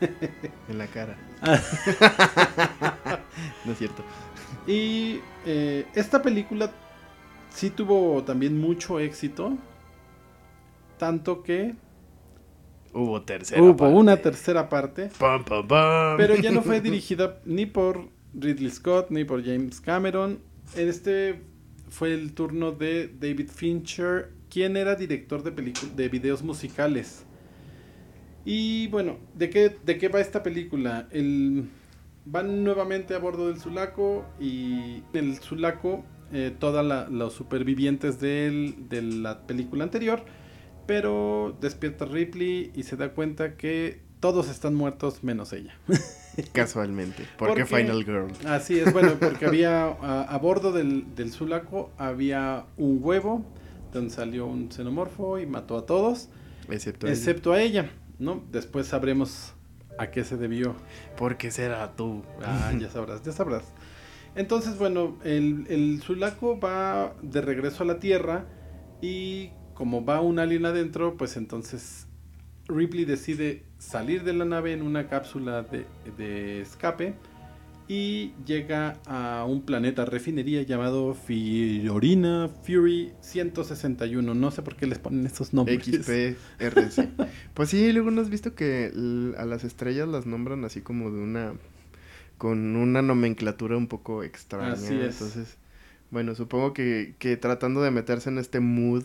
En 0.68 0.78
la 0.78 0.86
cara. 0.86 1.16
No 3.64 3.72
es 3.72 3.78
cierto. 3.78 4.02
Y 4.66 5.20
eh, 5.44 5.86
esta 5.94 6.22
película 6.22 6.70
sí 7.50 7.70
tuvo 7.70 8.22
también 8.24 8.58
mucho 8.60 8.98
éxito, 9.00 9.56
tanto 10.98 11.42
que 11.42 11.74
Hubo 12.92 13.22
tercera. 13.22 13.60
hubo 13.62 13.76
parte. 13.76 13.94
una 13.94 14.16
tercera 14.16 14.68
parte, 14.68 15.10
Pam, 15.18 15.44
pam, 15.44 15.66
pam. 15.68 16.16
pero 16.16 16.34
ya 16.36 16.50
no 16.50 16.62
fue 16.62 16.80
dirigida 16.82 17.40
ni 17.44 17.66
por 17.66 18.08
Ridley 18.34 18.70
Scott 18.70 19.10
ni 19.10 19.24
por 19.24 19.44
James 19.44 19.80
Cameron. 19.80 20.38
En 20.74 20.88
este 20.88 21.42
fue 21.90 22.12
el 22.14 22.32
turno 22.32 22.72
de 22.72 23.08
David 23.08 23.50
Fincher, 23.50 24.32
quien 24.56 24.78
era 24.78 24.94
director 24.94 25.42
de, 25.42 25.50
de 25.96 26.08
videos 26.08 26.42
musicales. 26.42 27.26
Y 28.46 28.86
bueno, 28.86 29.18
¿de 29.34 29.50
qué, 29.50 29.76
¿de 29.84 29.98
qué 29.98 30.08
va 30.08 30.22
esta 30.22 30.42
película? 30.42 31.08
El, 31.10 31.68
van 32.24 32.64
nuevamente 32.64 33.14
a 33.14 33.18
bordo 33.18 33.48
del 33.48 33.60
Sulaco 33.60 34.24
y 34.40 35.02
en 35.12 35.28
el 35.28 35.36
Sulaco 35.40 36.06
eh, 36.32 36.54
todos 36.58 36.82
los 37.10 37.34
supervivientes 37.34 38.18
de 38.18 39.02
la 39.02 39.46
película 39.46 39.84
anterior, 39.84 40.24
pero 40.86 41.54
despierta 41.60 42.06
Ripley 42.06 42.70
y 42.74 42.84
se 42.84 42.96
da 42.96 43.10
cuenta 43.10 43.58
que 43.58 44.00
todos 44.20 44.48
están 44.48 44.74
muertos 44.74 45.22
menos 45.22 45.52
ella. 45.52 45.76
Casualmente. 46.54 47.24
¿Por 47.36 47.52
qué 47.54 47.66
Porque- 47.66 47.82
Final 47.82 48.04
Girl? 48.04 48.28
Así 48.46 48.78
es, 48.78 48.90
bueno, 48.90 49.16
porque 49.20 49.44
había 49.44 49.84
a, 49.84 50.22
a 50.22 50.38
bordo 50.38 50.72
del, 50.72 51.14
del 51.14 51.30
Sulaco 51.30 51.90
había 51.98 52.64
un 52.78 53.00
huevo 53.02 53.44
donde 53.96 54.14
salió 54.14 54.46
un 54.46 54.70
xenomorfo 54.70 55.38
y 55.38 55.46
mató 55.46 55.76
a 55.76 55.86
todos, 55.86 56.28
Excepto 56.70 57.06
ella. 57.06 57.14
excepto 57.14 57.52
a 57.52 57.60
ella, 57.60 57.90
¿no? 58.18 58.42
Después 58.50 58.86
sabremos 58.86 59.52
a 59.98 60.10
qué 60.10 60.24
se 60.24 60.36
debió. 60.36 60.74
¿Por 61.16 61.36
qué 61.36 61.50
será 61.50 61.94
tú? 61.96 62.22
Ah, 62.44 62.72
ya 62.78 62.90
sabrás, 62.90 63.22
ya 63.22 63.32
sabrás. 63.32 63.64
Entonces, 64.34 64.78
bueno, 64.78 65.16
el, 65.24 65.66
el 65.68 66.02
Sulaco 66.02 66.58
va 66.60 67.14
de 67.22 67.40
regreso 67.40 67.82
a 67.82 67.86
la 67.86 67.98
Tierra 67.98 68.44
y 69.00 69.50
como 69.74 70.04
va 70.04 70.20
un 70.20 70.38
alien 70.38 70.66
adentro, 70.66 71.16
pues 71.16 71.36
entonces 71.36 72.06
Ripley 72.68 73.04
decide 73.04 73.64
salir 73.78 74.24
de 74.24 74.32
la 74.34 74.44
nave 74.44 74.72
en 74.72 74.82
una 74.82 75.08
cápsula 75.08 75.62
de, 75.62 75.86
de 76.18 76.60
escape 76.62 77.14
y 77.88 78.32
llega 78.44 78.98
a 79.06 79.44
un 79.44 79.62
planeta 79.62 80.04
refinería 80.04 80.62
llamado 80.62 81.14
Fiorina 81.14 82.48
Fury 82.64 83.12
161. 83.20 84.34
No 84.34 84.50
sé 84.50 84.62
por 84.62 84.74
qué 84.76 84.86
les 84.86 84.98
ponen 84.98 85.24
estos 85.24 85.52
nombres. 85.54 85.84
XPRC. 85.84 87.08
pues 87.54 87.70
sí, 87.70 87.92
luego 87.92 88.10
no 88.10 88.20
has 88.20 88.30
visto 88.30 88.54
que 88.54 88.92
a 89.38 89.44
las 89.44 89.62
estrellas 89.64 90.08
las 90.08 90.26
nombran 90.26 90.64
así 90.64 90.80
como 90.80 91.10
de 91.12 91.20
una. 91.20 91.54
con 92.38 92.74
una 92.76 93.02
nomenclatura 93.02 93.76
un 93.76 93.86
poco 93.86 94.24
extraña. 94.24 94.72
Así 94.72 94.94
es. 94.94 95.14
Entonces, 95.20 95.56
bueno, 96.10 96.34
supongo 96.34 96.72
que, 96.72 97.14
que 97.18 97.36
tratando 97.36 97.82
de 97.82 97.90
meterse 97.92 98.30
en 98.30 98.38
este 98.38 98.58
mood 98.60 99.04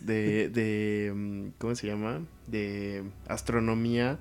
de, 0.00 0.48
de. 0.48 1.12
mm, 1.14 1.48
¿Cómo 1.58 1.74
se 1.76 1.86
llama? 1.86 2.22
De 2.48 3.04
astronomía, 3.28 4.18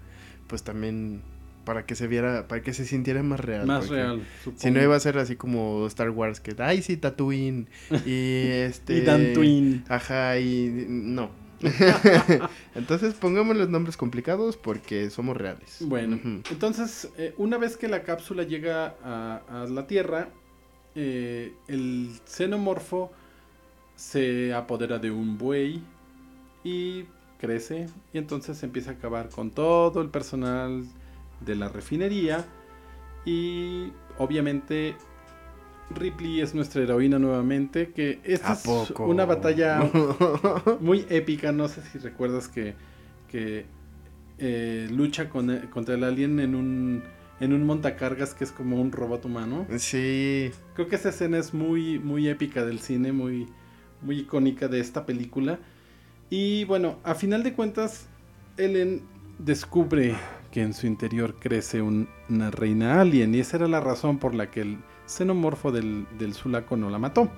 pues 0.47 0.63
también. 0.63 1.21
Para 1.65 1.85
que 1.85 1.95
se 1.95 2.07
viera, 2.07 2.47
para 2.47 2.61
que 2.61 2.73
se 2.73 2.85
sintiera 2.85 3.21
más 3.23 3.39
real. 3.39 3.65
Más 3.65 3.89
real. 3.89 4.25
Si 4.43 4.49
no 4.49 4.55
supongo. 4.57 4.81
iba 4.81 4.95
a 4.95 4.99
ser 4.99 5.17
así 5.17 5.35
como 5.35 5.85
Star 5.87 6.11
Wars, 6.11 6.39
que, 6.39 6.55
ay, 6.59 6.81
sí, 6.81 6.97
Tatooine. 6.97 7.67
Y 8.05 8.47
este. 8.51 8.97
Y 8.97 9.01
Dan 9.01 9.33
Twin. 9.33 9.83
Ajá, 9.89 10.39
y 10.39 10.85
no. 10.87 11.29
Entonces 12.75 13.13
pongamos 13.15 13.55
los 13.57 13.69
nombres 13.69 13.97
complicados 13.97 14.57
porque 14.57 15.09
somos 15.09 15.35
reales. 15.35 15.77
Bueno, 15.81 16.19
entonces, 16.51 17.09
eh, 17.17 17.33
una 17.37 17.57
vez 17.57 17.77
que 17.77 17.87
la 17.87 18.03
cápsula 18.03 18.43
llega 18.43 18.95
a, 19.03 19.41
a 19.49 19.65
la 19.65 19.87
Tierra, 19.87 20.29
eh, 20.95 21.53
el 21.67 22.11
xenomorfo 22.25 23.11
se 23.95 24.53
apodera 24.53 24.99
de 24.99 25.11
un 25.11 25.37
buey 25.37 25.81
y 26.63 27.05
crece 27.39 27.87
y 28.13 28.17
entonces 28.17 28.61
empieza 28.63 28.91
a 28.91 28.93
acabar 28.93 29.29
con 29.29 29.51
todo 29.51 30.01
el 30.01 30.09
personal 30.09 30.85
de 31.41 31.55
la 31.55 31.69
refinería 31.69 32.45
y 33.25 33.91
obviamente 34.17 34.95
Ripley 35.91 36.41
es 36.41 36.55
nuestra 36.55 36.81
heroína 36.83 37.19
nuevamente 37.19 37.91
que 37.91 38.19
esta 38.23 38.51
¿A 38.51 38.53
es 38.53 38.61
poco? 38.63 39.05
una 39.05 39.25
batalla 39.25 39.79
muy 40.79 41.05
épica. 41.09 41.51
No 41.51 41.67
sé 41.67 41.81
si 41.83 41.99
recuerdas 41.99 42.47
que, 42.47 42.73
que 43.29 43.65
eh, 44.39 44.87
lucha 44.91 45.29
con, 45.29 45.55
contra 45.71 45.95
el 45.95 46.03
alien 46.03 46.39
en 46.39 46.55
un, 46.55 47.03
en 47.39 47.53
un 47.53 47.65
montacargas 47.65 48.33
que 48.33 48.43
es 48.43 48.51
como 48.51 48.81
un 48.81 48.91
robot 48.91 49.25
humano. 49.25 49.67
sí. 49.77 50.51
Creo 50.73 50.87
que 50.87 50.95
esa 50.95 51.09
escena 51.09 51.37
es 51.37 51.53
muy, 51.53 51.99
muy 51.99 52.27
épica 52.29 52.65
del 52.65 52.79
cine, 52.79 53.11
muy, 53.11 53.47
muy 54.01 54.19
icónica 54.19 54.67
de 54.67 54.79
esta 54.79 55.05
película. 55.05 55.59
Y 56.31 56.65
bueno, 56.65 56.97
a 57.03 57.13
final 57.13 57.43
de 57.43 57.53
cuentas, 57.53 58.07
Ellen 58.57 59.03
descubre 59.39 60.15
que 60.51 60.61
en 60.61 60.73
su 60.73 60.87
interior 60.87 61.35
crece 61.39 61.81
un- 61.81 62.07
una 62.29 62.51
reina 62.51 63.01
alien. 63.01 63.35
Y 63.35 63.39
esa 63.39 63.57
era 63.57 63.67
la 63.67 63.81
razón 63.81 64.19
por 64.19 64.33
la 64.35 64.49
que 64.51 64.61
el 64.61 64.77
xenomorfo 65.05 65.71
del, 65.71 66.05
del 66.17 66.33
Sulaco 66.33 66.77
no 66.77 66.89
la 66.89 66.97
mató. 66.99 67.29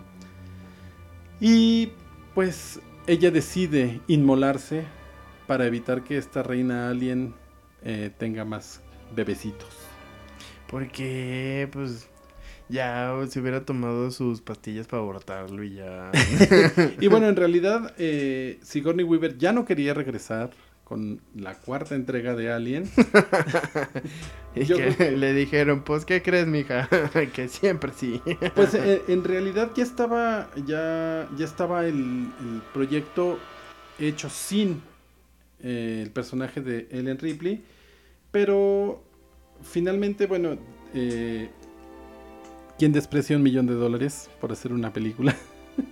Y 1.39 1.91
pues 2.33 2.79
ella 3.07 3.31
decide 3.31 4.01
inmolarse 4.07 4.83
para 5.47 5.65
evitar 5.65 6.03
que 6.03 6.17
esta 6.17 6.43
reina 6.43 6.89
alien 6.89 7.33
eh, 7.83 8.11
tenga 8.17 8.43
más 8.45 8.81
bebecitos. 9.15 9.69
Porque, 10.69 11.69
pues, 11.71 12.09
ya 12.67 13.13
se 13.29 13.39
hubiera 13.39 13.63
tomado 13.63 14.11
sus 14.11 14.41
pastillas 14.41 14.87
para 14.87 15.01
abortarlo 15.01 15.63
y 15.63 15.75
ya. 15.75 16.11
Y 16.99 17.07
bueno, 17.07 17.27
en 17.29 17.35
realidad, 17.37 17.93
eh, 17.97 18.59
Sigourney 18.63 19.05
Weaver 19.05 19.37
ya 19.37 19.53
no 19.53 19.63
quería 19.63 19.93
regresar 19.93 20.49
con 20.87 21.19
la 21.35 21.53
cuarta 21.53 21.95
entrega 21.95 22.33
de 22.33 22.49
Alien. 22.49 22.89
y 24.55 24.63
Yo 24.63 24.77
que 24.77 25.11
le 25.11 25.33
dijeron, 25.33 25.83
pues, 25.83 26.05
¿qué 26.05 26.21
crees, 26.21 26.47
mija? 26.47 26.87
que 27.33 27.49
siempre 27.49 27.91
sí. 27.93 28.21
Pues 28.55 28.73
eh, 28.73 29.01
en 29.09 29.25
realidad 29.25 29.71
ya 29.75 29.83
estaba, 29.83 30.49
ya, 30.65 31.27
ya 31.37 31.43
estaba 31.43 31.85
el, 31.85 31.95
el 31.95 32.61
proyecto 32.73 33.37
hecho 33.99 34.29
sin 34.29 34.81
eh, 35.61 36.03
el 36.03 36.11
personaje 36.11 36.61
de 36.61 36.87
Ellen 36.89 37.19
Ripley. 37.19 37.61
Pero 38.31 39.03
finalmente, 39.61 40.25
bueno, 40.25 40.57
eh, 40.93 41.49
¿quién 42.79 42.93
desprecia 42.93 43.35
un 43.35 43.43
millón 43.43 43.67
de 43.67 43.73
dólares 43.73 44.29
por 44.39 44.53
hacer 44.53 44.71
una 44.71 44.93
película? 44.93 45.35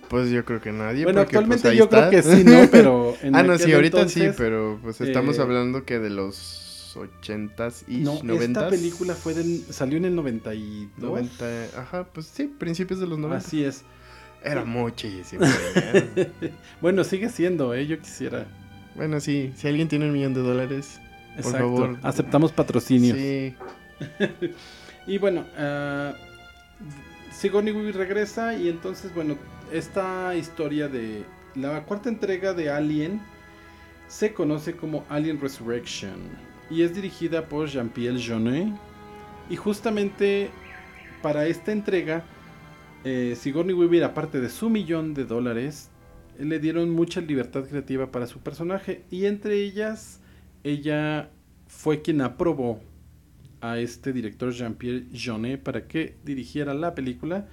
Pues 0.08 0.30
yo 0.30 0.44
creo 0.44 0.60
que 0.60 0.72
nadie. 0.72 1.04
bueno, 1.04 1.20
porque, 1.20 1.36
pues, 1.46 1.64
actualmente 1.64 1.76
yo 1.76 1.88
creo 1.88 2.10
que 2.10 2.22
sí, 2.22 2.44
¿no? 2.44 2.68
Pero 2.70 3.14
en 3.22 3.34
ah, 3.34 3.42
no, 3.42 3.58
sí, 3.58 3.72
ahorita 3.72 4.08
sí, 4.08 4.28
pero 4.36 4.78
pues 4.82 5.00
estamos 5.00 5.38
eh, 5.38 5.42
hablando 5.42 5.84
que 5.84 5.98
de 5.98 6.10
los 6.10 6.96
ochentas 6.96 7.84
y 7.88 7.98
No, 7.98 8.22
noventas. 8.22 8.64
esta 8.64 8.70
película 8.70 9.14
fue 9.14 9.34
del, 9.34 9.64
salió 9.70 9.98
en 9.98 10.06
el 10.06 10.14
92. 10.14 10.90
90, 10.98 11.44
ajá, 11.76 12.04
pues 12.04 12.26
sí, 12.26 12.44
principios 12.46 13.00
de 13.00 13.06
los 13.06 13.18
90. 13.18 13.46
Así 13.46 13.64
es. 13.64 13.84
Era 14.42 14.64
muchísimo. 14.64 15.44
Bueno, 16.80 17.02
sigue 17.04 17.28
siendo, 17.28 17.74
¿eh? 17.74 17.86
Yo 17.86 17.98
quisiera 17.98 18.46
Bueno, 18.94 19.18
sí, 19.20 19.52
si 19.56 19.66
alguien 19.66 19.88
tiene 19.88 20.06
un 20.06 20.12
millón 20.12 20.34
de 20.34 20.40
dólares, 20.40 21.00
por 21.42 21.52
favor. 21.52 21.98
Aceptamos 22.02 22.52
patrocinios. 22.52 23.16
Sí. 23.18 23.54
y 25.06 25.18
bueno, 25.18 25.44
uh, 25.58 26.12
Sigourney 27.32 27.72
Weaver 27.72 27.96
regresa 27.96 28.54
y 28.54 28.68
entonces, 28.68 29.12
bueno, 29.14 29.36
esta 29.72 30.34
historia 30.36 30.88
de 30.88 31.24
la 31.54 31.82
cuarta 31.84 32.08
entrega 32.08 32.54
de 32.54 32.70
Alien 32.70 33.20
se 34.08 34.32
conoce 34.32 34.76
como 34.76 35.04
Alien 35.08 35.40
Resurrection 35.40 36.16
y 36.70 36.82
es 36.82 36.94
dirigida 36.94 37.48
por 37.48 37.68
Jean-Pierre 37.68 38.18
Jeunet. 38.18 38.72
Y 39.48 39.56
justamente 39.56 40.50
para 41.22 41.46
esta 41.46 41.72
entrega, 41.72 42.24
eh, 43.04 43.34
Sigourney 43.36 43.74
Weaver, 43.74 44.04
aparte 44.04 44.40
de 44.40 44.48
su 44.48 44.70
millón 44.70 45.14
de 45.14 45.24
dólares, 45.24 45.90
le 46.38 46.58
dieron 46.58 46.90
mucha 46.90 47.20
libertad 47.20 47.64
creativa 47.64 48.10
para 48.10 48.26
su 48.26 48.40
personaje 48.40 49.04
y 49.10 49.24
entre 49.24 49.54
ellas 49.62 50.20
ella 50.64 51.30
fue 51.66 52.02
quien 52.02 52.20
aprobó 52.20 52.80
a 53.60 53.78
este 53.78 54.12
director 54.12 54.52
Jean-Pierre 54.52 55.06
Jeunet 55.12 55.62
para 55.62 55.86
que 55.86 56.16
dirigiera 56.24 56.74
la 56.74 56.94
película 56.94 57.46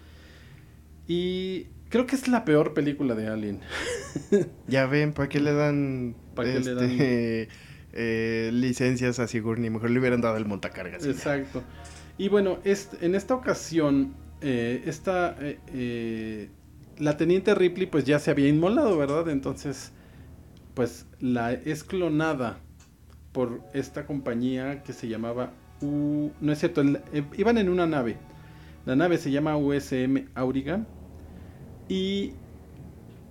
y 1.08 1.68
creo 1.94 2.08
que 2.08 2.16
es 2.16 2.28
la 2.28 2.44
peor 2.44 2.74
película 2.74 3.14
de 3.14 3.28
Alien. 3.28 3.60
ya 4.68 4.88
ven, 4.88 5.14
¿para 5.14 5.30
qué 5.30 5.40
le 5.40 5.54
dan, 5.54 6.16
¿Para 6.34 6.52
qué 6.52 6.60
le 6.60 6.74
dan? 6.74 6.90
Este, 6.90 7.50
eh, 7.94 8.50
licencias 8.52 9.20
a 9.20 9.28
Sigourney? 9.28 9.70
Mejor 9.70 9.92
le 9.92 10.00
hubieran 10.00 10.20
dado 10.20 10.38
el 10.38 10.46
montacargas. 10.48 11.06
Exacto. 11.06 11.62
Y 12.18 12.30
bueno, 12.30 12.58
en 12.64 13.14
esta 13.14 13.36
ocasión, 13.36 14.16
eh, 14.42 14.82
esta 14.88 15.36
eh, 15.40 16.50
la 16.98 17.16
teniente 17.16 17.54
Ripley 17.54 17.86
pues 17.86 18.06
ya 18.06 18.18
se 18.18 18.32
había 18.32 18.48
inmolado, 18.48 18.98
¿verdad? 18.98 19.30
Entonces, 19.30 19.92
pues 20.74 21.06
la 21.20 21.54
es 21.54 21.84
clonada 21.84 22.58
por 23.34 23.62
esta 23.76 24.08
compañía 24.08 24.82
que 24.82 24.94
se 24.94 25.08
llamaba 25.08 25.54
U... 25.82 26.32
No 26.42 26.52
es 26.52 26.58
cierto, 26.58 26.82
eh, 26.82 27.24
iban 27.38 27.60
en 27.60 27.70
una 27.70 27.86
nave. 27.86 28.18
La 28.88 28.96
nave 28.96 29.20
se 29.20 29.30
llama 29.30 29.58
USM 29.58 30.30
Auriga. 30.34 30.88
Y 31.90 32.34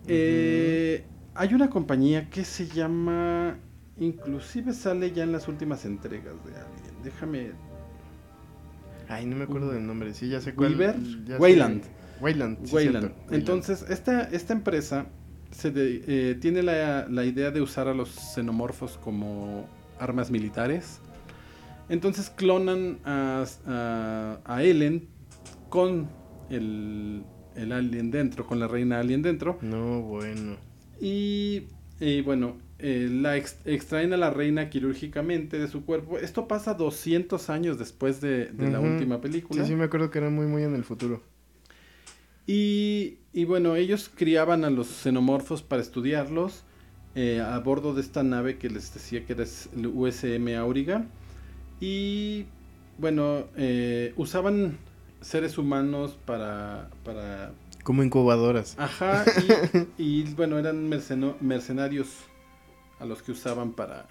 eh, 0.06 1.04
hay 1.34 1.54
una 1.54 1.70
compañía 1.70 2.28
que 2.30 2.44
se 2.44 2.66
llama... 2.66 3.58
Inclusive 3.98 4.72
sale 4.72 5.12
ya 5.12 5.22
en 5.22 5.32
las 5.32 5.48
últimas 5.48 5.84
entregas 5.84 6.34
de 6.44 6.52
alguien. 6.52 7.02
Déjame... 7.04 7.50
Ay, 9.08 9.26
no 9.26 9.36
me 9.36 9.44
acuerdo 9.44 9.70
del 9.72 9.86
nombre. 9.86 10.14
Sí, 10.14 10.28
ya 10.28 10.40
sé 10.40 10.54
cuál. 10.54 10.74
Wayland. 11.38 11.84
Wayland. 12.18 13.12
Entonces, 13.30 13.84
esta, 13.88 14.22
esta 14.22 14.52
empresa 14.52 15.06
se 15.52 15.72
eh, 15.76 16.34
tiene 16.40 16.62
la, 16.62 17.24
idea 17.24 17.50
de 17.50 17.60
usar 17.60 17.88
a 17.88 17.94
los 17.94 18.08
xenomorfos 18.08 18.98
como 18.98 19.66
armas 19.98 20.30
militares. 20.30 21.00
Entonces 21.88 22.30
clonan 22.30 22.98
a, 23.04 23.44
a, 24.46 24.62
Ellen 24.62 25.08
con 25.68 26.08
el, 26.48 27.22
el, 27.56 27.72
alien 27.72 28.10
dentro, 28.10 28.46
con 28.46 28.58
la 28.58 28.68
reina 28.68 29.00
alien 29.00 29.22
dentro. 29.22 29.58
No, 29.62 30.02
bueno. 30.02 30.56
Y, 31.00 31.66
bueno, 32.24 32.56
eh, 32.78 33.08
la 33.10 33.36
extraen 33.36 34.12
a 34.12 34.16
la 34.16 34.30
reina 34.30 34.70
quirúrgicamente 34.70 35.58
de 35.58 35.68
su 35.68 35.84
cuerpo. 35.84 36.18
Esto 36.18 36.48
pasa 36.48 36.74
200 36.74 37.50
años 37.50 37.78
después 37.78 38.20
de, 38.20 38.50
la 38.56 38.80
última 38.80 39.20
película. 39.20 39.62
Sí, 39.62 39.70
sí, 39.70 39.76
me 39.76 39.84
acuerdo 39.84 40.10
que 40.10 40.18
era 40.18 40.30
muy, 40.30 40.46
muy 40.46 40.62
en 40.62 40.74
el 40.74 40.84
futuro. 40.84 41.22
Y, 42.46 43.18
bueno, 43.46 43.76
ellos 43.76 44.10
criaban 44.14 44.64
a 44.64 44.70
los 44.70 44.88
xenomorfos 44.88 45.62
para 45.62 45.80
estudiarlos 45.80 46.64
eh, 47.14 47.40
a 47.40 47.58
bordo 47.58 47.94
de 47.94 48.00
esta 48.00 48.22
nave 48.22 48.58
que 48.58 48.68
les 48.68 48.92
decía 48.92 49.24
que 49.24 49.34
era 49.34 49.44
el 49.76 49.86
USM 49.86 50.56
Auriga. 50.58 51.06
Y 51.80 52.46
bueno, 52.98 53.46
eh, 53.56 54.12
usaban 54.16 54.78
seres 55.22 55.58
humanos 55.58 56.18
para, 56.26 56.90
para... 57.04 57.52
Como 57.82 58.02
incubadoras. 58.02 58.76
Ajá, 58.78 59.24
y, 59.98 60.24
bueno, 60.34 60.58
eran 60.58 60.88
mercenarios 60.88 62.08
a 63.00 63.04
los 63.04 63.22
que 63.22 63.32
usaban 63.32 63.72
para, 63.72 64.06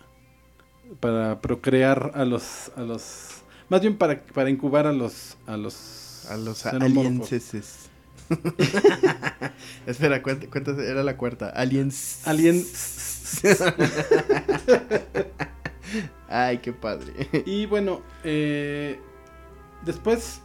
para 1.00 1.40
procrear 1.42 2.12
a 2.16 2.26
los, 2.26 2.72
a 2.76 2.82
los... 2.82 3.44
Más 3.70 3.82
bien 3.82 3.98
para, 3.98 4.22
para 4.22 4.50
incubar 4.50 4.88
a 4.88 4.92
los... 4.92 5.38
A 5.48 5.58
los, 5.58 6.26
a 6.30 6.38
los 6.38 6.66
alienses. 6.66 7.90
Espera, 9.86 10.22
¿cuántas 10.22 10.78
era 10.80 11.04
la 11.04 11.18
cuarta? 11.18 11.50
Aliens. 11.50 12.26
Aliens. 12.26 13.42
Ay, 16.30 16.60
qué 16.60 16.72
padre. 16.72 17.14
Y 17.46 17.66
bueno, 17.66 18.02
eh, 18.24 19.00
después, 19.86 20.42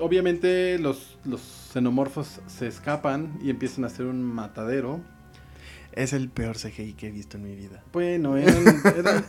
obviamente, 0.00 0.78
los, 0.78 1.18
los 1.24 1.40
xenomorfos 1.72 2.40
se 2.46 2.66
escapan 2.66 3.38
y 3.42 3.50
empiezan 3.50 3.84
a 3.84 3.88
hacer 3.88 4.06
un 4.06 4.22
matadero. 4.22 5.00
Es 5.92 6.12
el 6.12 6.28
peor 6.28 6.56
CGI 6.56 6.92
que 6.92 7.08
he 7.08 7.10
visto 7.10 7.36
en 7.36 7.44
mi 7.44 7.56
vida. 7.56 7.82
Bueno, 7.92 8.36
eran, 8.36 8.64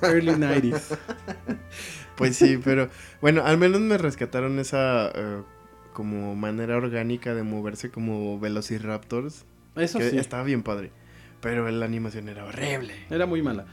early 0.02 0.34
90s. 0.34 0.98
Pues 2.18 2.36
sí, 2.36 2.60
pero 2.64 2.88
bueno, 3.20 3.44
al 3.44 3.58
menos 3.58 3.82
me 3.82 3.98
rescataron 3.98 4.60
esa 4.60 5.10
eh, 5.16 5.42
como 5.92 6.36
manera 6.36 6.78
orgánica 6.78 7.34
de 7.34 7.42
moverse 7.42 7.90
como 7.90 8.40
Velociraptors. 8.40 9.46
Eso 9.76 10.00
sí. 10.00 10.18
Estaba 10.18 10.44
bien 10.44 10.62
padre. 10.62 10.92
Pero 11.40 11.68
la 11.72 11.86
animación 11.86 12.30
era 12.30 12.46
horrible. 12.46 12.94
Era 13.10 13.26
muy 13.26 13.42
mala. 13.42 13.66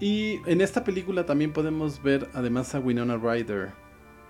Y 0.00 0.40
en 0.46 0.60
esta 0.60 0.84
película 0.84 1.24
también 1.24 1.52
podemos 1.52 2.02
ver 2.02 2.28
además 2.34 2.74
a 2.74 2.80
Winona 2.80 3.16
Ryder. 3.16 3.70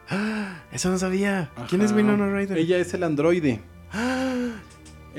¡Ah! 0.08 0.62
Eso 0.72 0.90
no 0.90 0.98
sabía. 0.98 1.50
¿Quién 1.68 1.82
es 1.82 1.92
Winona 1.92 2.32
Ryder? 2.32 2.58
Ella 2.58 2.78
es 2.78 2.92
el 2.94 3.02
androide. 3.02 3.60
¡Ah! 3.92 4.34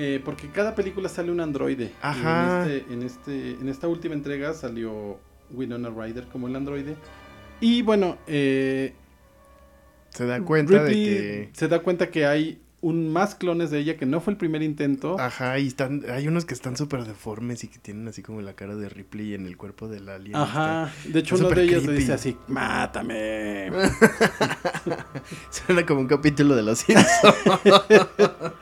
Eh, 0.02 0.22
porque 0.24 0.48
cada 0.48 0.76
película 0.76 1.10
sale 1.10 1.30
un 1.30 1.42
androide. 1.42 1.92
Ajá. 2.02 2.64
En, 2.64 2.72
este, 2.72 2.94
en, 2.94 3.04
este, 3.04 3.52
en 3.60 3.68
esta 3.68 3.88
última 3.90 4.14
entrega 4.14 4.54
salió 4.54 5.20
Winona 5.52 5.90
Ryder 5.90 6.28
como 6.28 6.48
el 6.48 6.56
androide. 6.56 6.96
Y 7.60 7.82
bueno, 7.82 8.18
eh, 8.26 8.94
se 10.10 10.26
da 10.26 10.40
cuenta 10.42 10.84
de 10.84 10.94
que. 10.94 11.50
Se 11.52 11.68
da 11.68 11.80
cuenta 11.80 12.10
que 12.10 12.26
hay 12.26 12.62
un 12.82 13.12
más 13.12 13.36
clones 13.36 13.72
de 13.72 13.80
ella 13.80 13.98
que 13.98 14.06
no 14.06 14.22
fue 14.22 14.32
el 14.32 14.38
primer 14.38 14.62
intento. 14.62 15.20
Ajá, 15.20 15.60
y 15.60 15.68
están, 15.68 16.04
hay 16.10 16.28
unos 16.28 16.46
que 16.46 16.54
están 16.54 16.78
súper 16.78 17.04
deformes 17.04 17.64
y 17.64 17.68
que 17.68 17.80
tienen 17.80 18.08
así 18.08 18.22
como 18.22 18.42
la 18.42 18.54
cara 18.54 18.76
de 18.76 18.90
Ripley 18.90 19.34
en 19.34 19.46
el 19.46 19.58
cuerpo 19.58 19.88
del 19.88 20.08
alien. 20.08 20.36
Ajá, 20.36 20.92
de 21.06 21.20
hecho 21.20 21.36
uno 21.36 21.50
de 21.50 21.64
ellos 21.64 21.86
le 21.86 21.94
dice 21.94 22.14
así, 22.14 22.38
mátame. 22.48 23.70
Suena 25.52 25.86
como 25.86 26.02
un 26.02 26.08
capítulo 26.08 26.56
de 26.56 26.64
Los 26.64 26.80
Simpsons. 26.80 27.10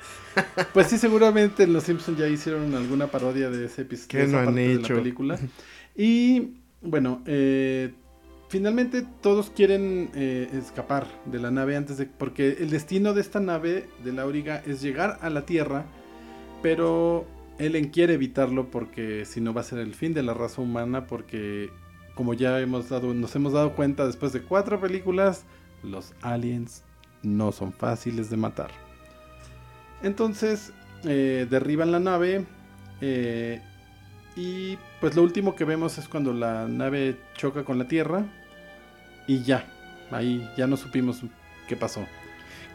pues 0.73 0.87
sí, 0.87 0.97
seguramente 0.97 1.63
en 1.63 1.73
Los 1.73 1.83
Simpsons 1.83 2.17
ya 2.17 2.27
hicieron 2.27 2.73
alguna 2.73 3.07
parodia 3.07 3.49
de 3.49 3.65
ese 3.65 3.83
episodio. 3.83 4.25
Que 4.25 4.31
no 4.31 4.39
han 4.39 4.57
hecho. 4.57 4.93
De 4.93 4.95
la 4.95 5.03
película. 5.03 5.39
Y 5.95 6.53
bueno, 6.81 7.21
eh, 7.25 7.93
finalmente 8.49 9.05
todos 9.21 9.49
quieren 9.49 10.09
eh, 10.15 10.49
escapar 10.53 11.07
de 11.25 11.39
la 11.39 11.51
nave 11.51 11.75
antes 11.75 11.97
de... 11.97 12.05
Porque 12.05 12.57
el 12.59 12.69
destino 12.69 13.13
de 13.13 13.21
esta 13.21 13.39
nave 13.39 13.89
de 14.03 14.13
la 14.13 14.23
Auriga 14.23 14.61
es 14.65 14.81
llegar 14.81 15.19
a 15.21 15.29
la 15.29 15.45
Tierra, 15.45 15.85
pero 16.61 17.25
Ellen 17.59 17.89
quiere 17.89 18.13
evitarlo 18.13 18.69
porque 18.69 19.25
si 19.25 19.41
no 19.41 19.53
va 19.53 19.61
a 19.61 19.65
ser 19.65 19.79
el 19.79 19.93
fin 19.93 20.13
de 20.13 20.23
la 20.23 20.33
raza 20.33 20.61
humana 20.61 21.07
porque 21.07 21.69
como 22.15 22.33
ya 22.33 22.59
hemos 22.59 22.89
dado, 22.89 23.13
nos 23.13 23.35
hemos 23.35 23.53
dado 23.53 23.75
cuenta 23.75 24.05
después 24.05 24.33
de 24.33 24.41
cuatro 24.41 24.79
películas, 24.79 25.45
los 25.83 26.13
aliens 26.21 26.83
no 27.21 27.51
son 27.51 27.73
fáciles 27.73 28.29
de 28.29 28.37
matar. 28.37 28.71
Entonces 30.01 30.73
eh, 31.03 31.47
derriban 31.49 31.91
la 31.91 31.99
nave 31.99 32.45
eh, 33.01 33.61
y 34.35 34.77
pues 34.99 35.15
lo 35.15 35.23
último 35.23 35.55
que 35.55 35.63
vemos 35.63 35.97
es 35.97 36.07
cuando 36.07 36.33
la 36.33 36.67
nave 36.67 37.17
choca 37.35 37.63
con 37.63 37.77
la 37.77 37.87
Tierra 37.87 38.25
y 39.27 39.43
ya, 39.43 39.65
ahí 40.11 40.49
ya 40.57 40.67
no 40.67 40.77
supimos 40.77 41.21
qué 41.67 41.75
pasó. 41.75 42.05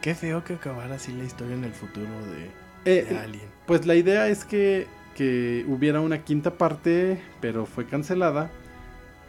Qué 0.01 0.15
feo 0.15 0.43
que 0.43 0.53
acabara 0.53 0.95
así 0.95 1.11
la 1.11 1.23
historia 1.23 1.55
en 1.55 1.63
el 1.63 1.73
futuro 1.73 2.09
de, 2.27 2.49
eh, 2.85 3.19
Alien. 3.21 3.47
Pues 3.65 3.85
la 3.85 3.95
idea 3.95 4.27
es 4.27 4.45
que, 4.45 4.87
que 5.15 5.65
hubiera 5.67 6.01
una 6.01 6.23
quinta 6.23 6.57
parte, 6.57 7.21
pero 7.41 7.65
fue 7.65 7.85
cancelada. 7.85 8.51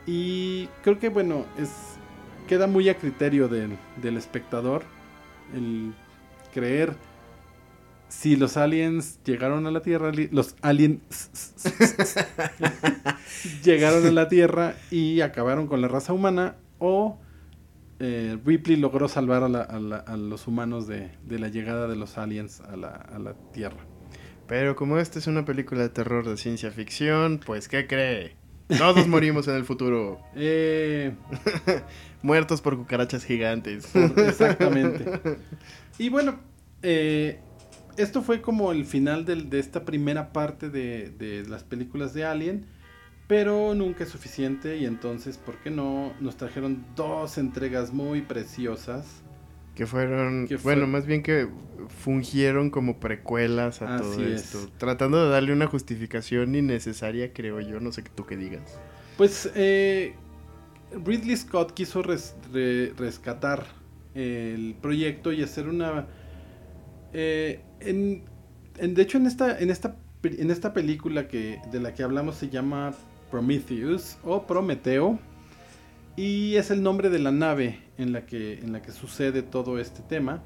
Y 0.06 0.68
creo 0.82 0.98
que 0.98 1.08
bueno, 1.08 1.46
es 1.58 1.70
queda 2.48 2.66
muy 2.66 2.88
a 2.88 2.98
criterio 2.98 3.48
del, 3.48 3.78
del 4.02 4.18
espectador 4.18 4.84
el 5.54 5.94
creer 6.52 6.94
si 8.08 8.36
los 8.36 8.56
aliens 8.56 9.18
llegaron 9.24 9.66
a 9.66 9.70
la 9.70 9.80
Tierra, 9.80 10.12
los 10.30 10.54
aliens 10.62 11.00
llegaron 13.64 14.06
a 14.06 14.10
la 14.10 14.28
Tierra 14.28 14.76
y 14.90 15.20
acabaron 15.20 15.66
con 15.66 15.80
la 15.80 15.88
raza 15.88 16.12
humana, 16.12 16.56
o 16.78 17.18
eh, 18.00 18.38
Ripley 18.44 18.76
logró 18.76 19.08
salvar 19.08 19.42
a, 19.44 20.16
los 20.16 20.46
humanos 20.46 20.86
de, 20.86 21.10
la 21.28 21.48
llegada 21.48 21.86
de 21.88 21.96
los 21.96 22.18
aliens 22.18 22.60
a 22.60 22.76
la, 22.76 23.34
Tierra. 23.52 23.86
Pero 24.46 24.76
como 24.76 24.98
esta 24.98 25.18
es 25.18 25.26
una 25.26 25.44
película 25.44 25.82
de 25.82 25.88
terror 25.88 26.28
de 26.28 26.36
ciencia 26.36 26.70
ficción, 26.70 27.40
pues 27.44 27.68
¿qué 27.68 27.86
cree? 27.86 28.36
Todos 28.78 29.06
morimos 29.06 29.46
en 29.48 29.54
el 29.54 29.64
futuro. 29.64 30.20
Eh, 30.34 31.14
Muertos 32.22 32.60
por 32.60 32.76
cucarachas 32.76 33.24
gigantes. 33.24 33.86
por- 33.86 34.18
exactamente. 34.20 35.38
Y 35.98 36.08
bueno, 36.08 36.40
eh, 36.82 37.40
esto 37.96 38.22
fue 38.22 38.42
como 38.42 38.72
el 38.72 38.84
final 38.84 39.24
del- 39.24 39.48
de 39.50 39.60
esta 39.60 39.84
primera 39.84 40.32
parte 40.32 40.68
de, 40.68 41.10
de 41.10 41.44
las 41.48 41.62
películas 41.62 42.12
de 42.14 42.24
Alien. 42.24 42.66
Pero 43.26 43.74
nunca 43.74 44.04
es 44.04 44.10
suficiente 44.10 44.76
y 44.76 44.84
entonces, 44.84 45.38
¿por 45.38 45.56
qué 45.58 45.70
no? 45.70 46.12
Nos 46.20 46.36
trajeron 46.36 46.84
dos 46.94 47.38
entregas 47.38 47.92
muy 47.92 48.20
preciosas. 48.20 49.22
Que 49.74 49.86
fueron, 49.86 50.46
Que 50.46 50.58
fue- 50.58 50.74
bueno, 50.74 50.86
más 50.86 51.06
bien 51.06 51.22
que 51.22 51.48
fungieron 51.88 52.70
como 52.70 53.00
precuelas 53.00 53.80
a 53.82 53.96
Así 53.96 54.04
todo 54.04 54.26
es. 54.26 54.54
esto. 54.54 54.70
Tratando 54.78 55.24
de 55.24 55.30
darle 55.30 55.52
una 55.52 55.66
justificación 55.66 56.54
innecesaria, 56.54 57.32
creo 57.32 57.60
yo. 57.60 57.80
No 57.80 57.90
sé 57.92 58.04
qué 58.04 58.10
tú 58.14 58.24
qué 58.26 58.36
digas. 58.36 58.78
Pues 59.16 59.50
eh, 59.54 60.14
Ridley 61.04 61.36
Scott 61.36 61.72
quiso 61.72 62.02
res- 62.02 62.36
re- 62.52 62.92
rescatar 62.96 63.64
el 64.14 64.76
proyecto 64.80 65.32
y 65.32 65.42
hacer 65.42 65.66
una... 65.68 66.06
eh, 67.12 67.62
en, 67.80 68.22
en- 68.78 68.94
de 68.94 69.02
hecho, 69.02 69.18
en 69.18 69.26
esta, 69.26 69.58
en, 69.58 69.70
esta, 69.70 69.96
en 70.22 70.50
esta 70.50 70.72
película 70.72 71.26
que, 71.26 71.58
de 71.72 71.80
la 71.80 71.94
que 71.94 72.02
hablamos 72.04 72.36
se 72.36 72.48
llama 72.48 72.92
Prometheus 73.34 74.16
o 74.22 74.46
Prometeo 74.46 75.18
y 76.14 76.54
es 76.54 76.70
el 76.70 76.84
nombre 76.84 77.10
de 77.10 77.18
la 77.18 77.32
nave 77.32 77.80
en 77.98 78.12
la 78.12 78.26
que, 78.26 78.60
en 78.60 78.72
la 78.72 78.80
que 78.80 78.92
sucede 78.92 79.42
todo 79.42 79.80
este 79.80 80.02
tema. 80.02 80.44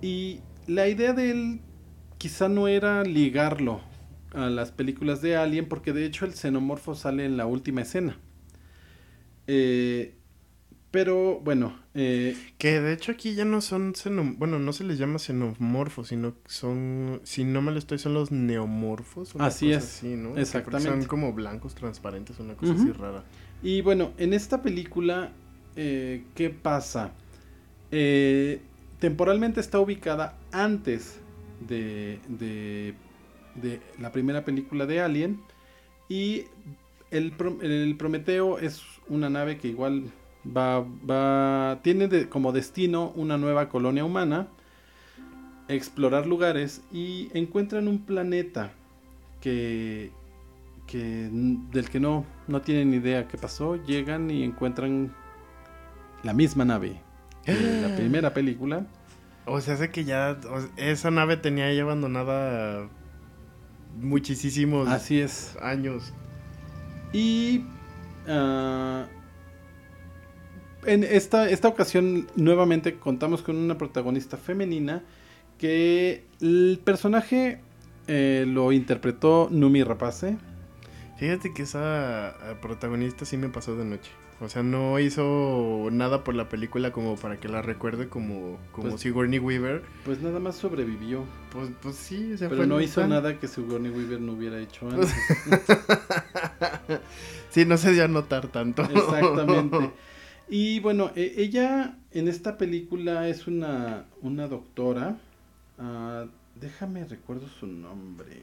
Y 0.00 0.38
la 0.68 0.86
idea 0.86 1.12
de 1.12 1.32
él 1.32 1.60
quizá 2.18 2.48
no 2.48 2.68
era 2.68 3.02
ligarlo 3.02 3.80
a 4.32 4.48
las 4.48 4.70
películas 4.70 5.20
de 5.22 5.34
Alien, 5.34 5.66
porque 5.66 5.92
de 5.92 6.04
hecho 6.06 6.24
el 6.24 6.34
xenomorfo 6.34 6.94
sale 6.94 7.24
en 7.24 7.36
la 7.36 7.46
última 7.46 7.80
escena. 7.80 8.16
Eh, 9.48 10.14
pero 10.92 11.40
bueno, 11.40 11.79
eh, 11.94 12.36
Que 12.58 12.80
de 12.80 12.92
hecho 12.92 13.12
aquí 13.12 13.34
ya 13.34 13.44
no 13.44 13.60
son 13.60 13.94
xenom... 13.94 14.36
Bueno, 14.38 14.58
no 14.58 14.72
se 14.72 14.84
les 14.84 14.98
llama 14.98 15.18
xenomorfos, 15.18 16.08
sino 16.08 16.34
que 16.34 16.50
son... 16.50 17.20
Si 17.24 17.44
no 17.44 17.62
me 17.62 17.72
lo 17.72 17.78
estoy, 17.78 17.98
son 17.98 18.14
los 18.14 18.30
neomorfos. 18.30 19.34
una 19.34 19.46
Así 19.46 19.66
cosa 19.66 19.78
es, 19.78 19.84
así, 19.84 20.16
¿no? 20.16 20.36
Exactamente. 20.36 20.90
Son 20.90 21.04
como 21.06 21.32
blancos, 21.32 21.74
transparentes, 21.74 22.38
una 22.38 22.54
cosa 22.56 22.74
así 22.74 22.92
rara. 22.92 23.24
y 23.62 23.80
bueno, 23.82 24.12
en 24.18 24.32
esta 24.34 24.62
película, 24.62 25.32
eh, 25.76 26.24
¿qué 26.34 26.50
pasa? 26.50 27.12
Eh, 27.90 28.60
temporalmente 28.98 29.60
está 29.60 29.80
ubicada 29.80 30.38
antes 30.52 31.20
de, 31.60 32.20
de, 32.28 32.94
de 33.54 33.80
la 33.98 34.12
primera 34.12 34.44
película 34.44 34.86
de 34.86 35.00
Alien. 35.00 35.40
Y 36.08 36.44
el, 37.10 37.32
el 37.62 37.96
Prometeo 37.96 38.58
es 38.58 38.82
una 39.08 39.30
nave 39.30 39.58
que 39.58 39.68
igual 39.68 40.12
va, 40.46 40.80
va 41.08 41.80
tiene 41.82 42.08
de- 42.08 42.28
como 42.28 42.52
destino 42.52 43.12
una 43.16 43.36
nueva 43.38 43.68
colonia 43.68 44.04
humana, 44.04 44.48
explorar 45.68 46.26
lugares 46.26 46.82
y 46.92 47.28
encuentran 47.34 47.86
un 47.88 48.00
planeta 48.00 48.72
que, 49.40 50.10
que 50.86 51.28
del 51.72 51.88
que 51.90 52.00
no, 52.00 52.24
no 52.48 52.60
tienen 52.62 52.92
idea 52.94 53.28
qué 53.28 53.38
pasó. 53.38 53.76
Llegan 53.76 54.30
y 54.30 54.42
encuentran 54.44 55.14
la 56.22 56.32
misma 56.34 56.64
nave 56.64 57.00
de 57.46 57.88
la 57.88 57.94
primera 57.96 58.34
película. 58.34 58.86
O 59.46 59.60
sea, 59.60 59.74
hace 59.74 59.90
que 59.90 60.04
ya... 60.04 60.38
o 60.50 60.60
sea, 60.60 60.70
esa 60.76 61.10
nave 61.10 61.36
tenía 61.36 61.72
ya 61.72 61.82
abandonada 61.82 62.88
muchísimos 64.00 64.88
Así 64.88 65.20
es. 65.20 65.56
años. 65.62 66.12
Y 67.12 67.64
ah, 68.28 69.06
en 70.84 71.04
esta, 71.04 71.48
esta 71.48 71.68
ocasión 71.68 72.26
nuevamente 72.36 72.96
contamos 72.96 73.42
con 73.42 73.56
una 73.56 73.76
protagonista 73.78 74.36
femenina 74.36 75.02
que 75.58 76.24
el 76.40 76.80
personaje 76.82 77.60
eh, 78.08 78.44
lo 78.48 78.72
interpretó 78.72 79.48
Numi 79.50 79.82
Rapace. 79.82 80.36
Fíjate 81.18 81.52
que 81.52 81.62
esa 81.64 82.30
eh, 82.30 82.56
protagonista 82.62 83.24
sí 83.24 83.36
me 83.36 83.48
pasó 83.50 83.76
de 83.76 83.84
noche. 83.84 84.10
O 84.40 84.48
sea, 84.48 84.62
no 84.62 84.98
hizo 84.98 85.88
nada 85.92 86.24
por 86.24 86.34
la 86.34 86.48
película 86.48 86.92
como 86.92 87.16
para 87.16 87.38
que 87.38 87.48
la 87.48 87.60
recuerde 87.60 88.08
como, 88.08 88.56
como 88.72 88.88
Pues- 88.88 89.02
Sigourney 89.02 89.38
Weaver. 89.38 89.82
Pues 90.06 90.22
nada 90.22 90.40
más 90.40 90.56
sobrevivió. 90.56 91.24
Pues, 91.52 91.68
pues 91.82 91.96
sí, 91.96 92.32
o 92.32 92.38
sea, 92.38 92.48
Pero 92.48 92.62
fue 92.62 92.66
no 92.66 92.80
hizo 92.80 93.06
nada 93.06 93.38
que 93.38 93.46
Sigourney 93.48 93.90
Weaver 93.92 94.18
no 94.18 94.32
hubiera 94.32 94.58
hecho 94.58 94.88
antes. 94.88 95.14
sí, 97.50 97.66
no 97.66 97.76
se 97.76 97.92
dio 97.92 98.04
a 98.04 98.08
notar 98.08 98.48
tanto. 98.48 98.82
Exactamente. 98.82 99.90
Y 100.50 100.80
bueno, 100.80 101.12
e- 101.14 101.34
ella 101.38 101.96
en 102.12 102.28
esta 102.28 102.58
película 102.58 103.28
es 103.28 103.46
una, 103.46 104.06
una 104.20 104.48
doctora. 104.48 105.18
Ah, 105.78 106.26
déjame 106.60 107.04
recuerdo 107.04 107.48
su 107.48 107.66
nombre. 107.66 108.42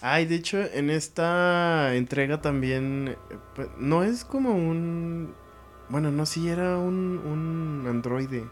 Ay, 0.00 0.26
de 0.26 0.34
hecho, 0.36 0.58
en 0.60 0.90
esta 0.90 1.94
entrega 1.94 2.40
también. 2.42 3.08
eh, 3.08 3.36
pues, 3.54 3.68
No 3.78 4.02
es 4.04 4.24
como 4.24 4.54
un. 4.54 5.34
Bueno, 5.88 6.10
no, 6.10 6.26
sí 6.26 6.48
era 6.48 6.78
un, 6.78 7.18
un 7.18 7.86
androide. 7.88 8.44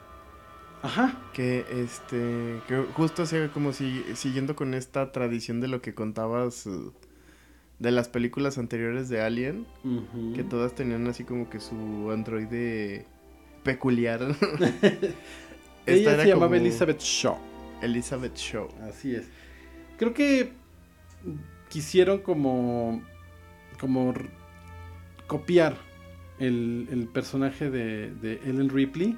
Ajá. 0.82 1.18
Que 1.34 1.66
este. 1.70 2.60
Que 2.68 2.84
justo 2.94 3.24
hacía 3.24 3.52
como 3.52 3.72
si. 3.72 4.02
Siguiendo 4.14 4.56
con 4.56 4.74
esta 4.74 5.12
tradición 5.12 5.60
de 5.60 5.68
lo 5.68 5.82
que 5.82 5.94
contabas. 5.94 6.66
De 7.80 7.90
las 7.90 8.08
películas 8.08 8.58
anteriores 8.58 9.08
de 9.08 9.20
Alien. 9.22 9.66
Que 10.34 10.44
todas 10.44 10.74
tenían 10.74 11.06
así 11.08 11.24
como 11.24 11.50
que 11.50 11.58
su 11.58 12.10
androide 12.12 13.06
peculiar. 13.64 14.20
Ella 15.86 16.16
se 16.16 16.28
llamaba 16.28 16.46
como 16.46 16.54
Elizabeth 16.54 17.00
Shaw. 17.00 17.38
Elizabeth 17.82 18.36
Shaw. 18.36 18.68
Así 18.88 19.14
es. 19.14 19.28
Creo 19.98 20.14
que 20.14 20.52
quisieron 21.68 22.18
como. 22.18 23.02
como 23.80 24.14
copiar 25.26 25.76
el, 26.38 26.88
el 26.90 27.06
personaje 27.06 27.70
de, 27.70 28.12
de 28.14 28.40
Ellen 28.44 28.68
Ripley. 28.68 29.16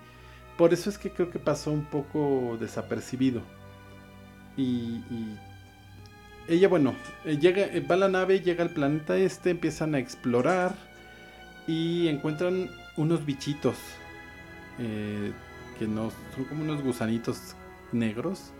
Por 0.56 0.72
eso 0.72 0.90
es 0.90 0.98
que 0.98 1.10
creo 1.10 1.30
que 1.30 1.38
pasó 1.38 1.72
un 1.72 1.84
poco 1.84 2.56
desapercibido. 2.60 3.42
Y, 4.56 5.02
y 5.10 5.38
ella, 6.48 6.68
bueno, 6.68 6.94
eh, 7.24 7.38
llega, 7.38 7.62
eh, 7.64 7.80
va 7.80 7.94
a 7.94 7.98
la 7.98 8.08
nave, 8.08 8.40
llega 8.40 8.62
al 8.64 8.70
planeta 8.70 9.16
este, 9.16 9.50
empiezan 9.50 9.94
a 9.94 9.98
explorar 9.98 10.74
y 11.66 12.08
encuentran 12.08 12.70
unos 12.96 13.24
bichitos 13.24 13.76
eh, 14.78 15.32
que 15.78 15.86
no 15.86 16.10
son 16.34 16.44
como 16.46 16.62
unos 16.64 16.82
gusanitos 16.82 17.54
negros. 17.92 18.52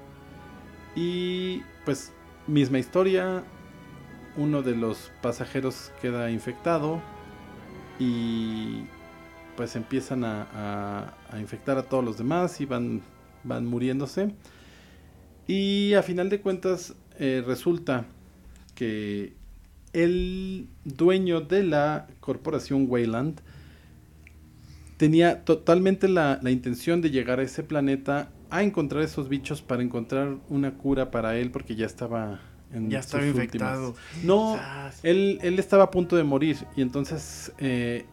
Y 0.95 1.63
pues 1.85 2.13
misma 2.47 2.79
historia, 2.79 3.45
uno 4.37 4.63
de 4.63 4.77
los 4.77 5.11
pasajeros 5.23 5.93
queda 6.01 6.31
infectado 6.31 7.03
y 7.99 8.85
pues 9.57 9.77
empiezan 9.77 10.25
a, 10.25 10.49
a- 10.55 11.15
a 11.31 11.39
infectar 11.41 11.79
a 11.79 11.85
todos 11.85 12.05
los 12.05 12.17
demás 12.19 12.61
y 12.61 12.67
van, 12.67 13.03
van 13.45 13.67
muriéndose. 13.67 14.35
Y 15.47 15.95
a 15.95 16.03
final 16.03 16.31
de 16.31 16.41
cuentas 16.41 16.95
eh, 17.19 17.43
resulta 17.47 18.05
que 18.75 19.33
el 19.93 20.67
dueño 20.85 21.41
de 21.43 21.63
la 21.65 22.07
corporación 22.21 22.87
Wayland 22.89 23.41
tenía 24.97 25.45
totalmente 25.45 26.09
la, 26.09 26.39
la 26.43 26.51
intención 26.51 27.01
de 27.03 27.11
llegar 27.11 27.41
a 27.41 27.43
ese 27.43 27.63
planeta 27.63 28.31
a 28.51 28.63
encontrar 28.63 29.03
esos 29.03 29.29
bichos 29.29 29.63
para 29.63 29.83
encontrar 29.83 30.37
una 30.49 30.75
cura 30.75 31.11
para 31.11 31.37
él 31.37 31.51
porque 31.51 31.75
ya 31.75 31.87
estaba 31.87 32.41
en 32.73 32.91
Ya 32.91 33.01
estaba 33.01 33.23
sus 33.25 33.35
infectado. 33.35 33.89
últimas. 33.89 34.25
No, 34.25 34.59
él, 35.03 35.39
él 35.43 35.59
estaba 35.59 35.85
a 35.85 35.91
punto 35.91 36.17
de 36.17 36.25
morir 36.25 36.57
y 36.77 36.83
entonces 36.83 37.53
eh, 37.59 38.05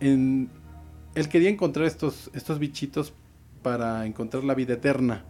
en- 0.00 0.48
él 1.14 1.28
quería 1.28 1.48
encontrar 1.48 1.86
estos, 1.86 2.30
estos 2.34 2.58
bichitos 2.58 3.12
para 3.62 4.04
encontrar 4.06 4.44
la 4.44 4.54
vida 4.54 4.74
eterna. 4.74 5.24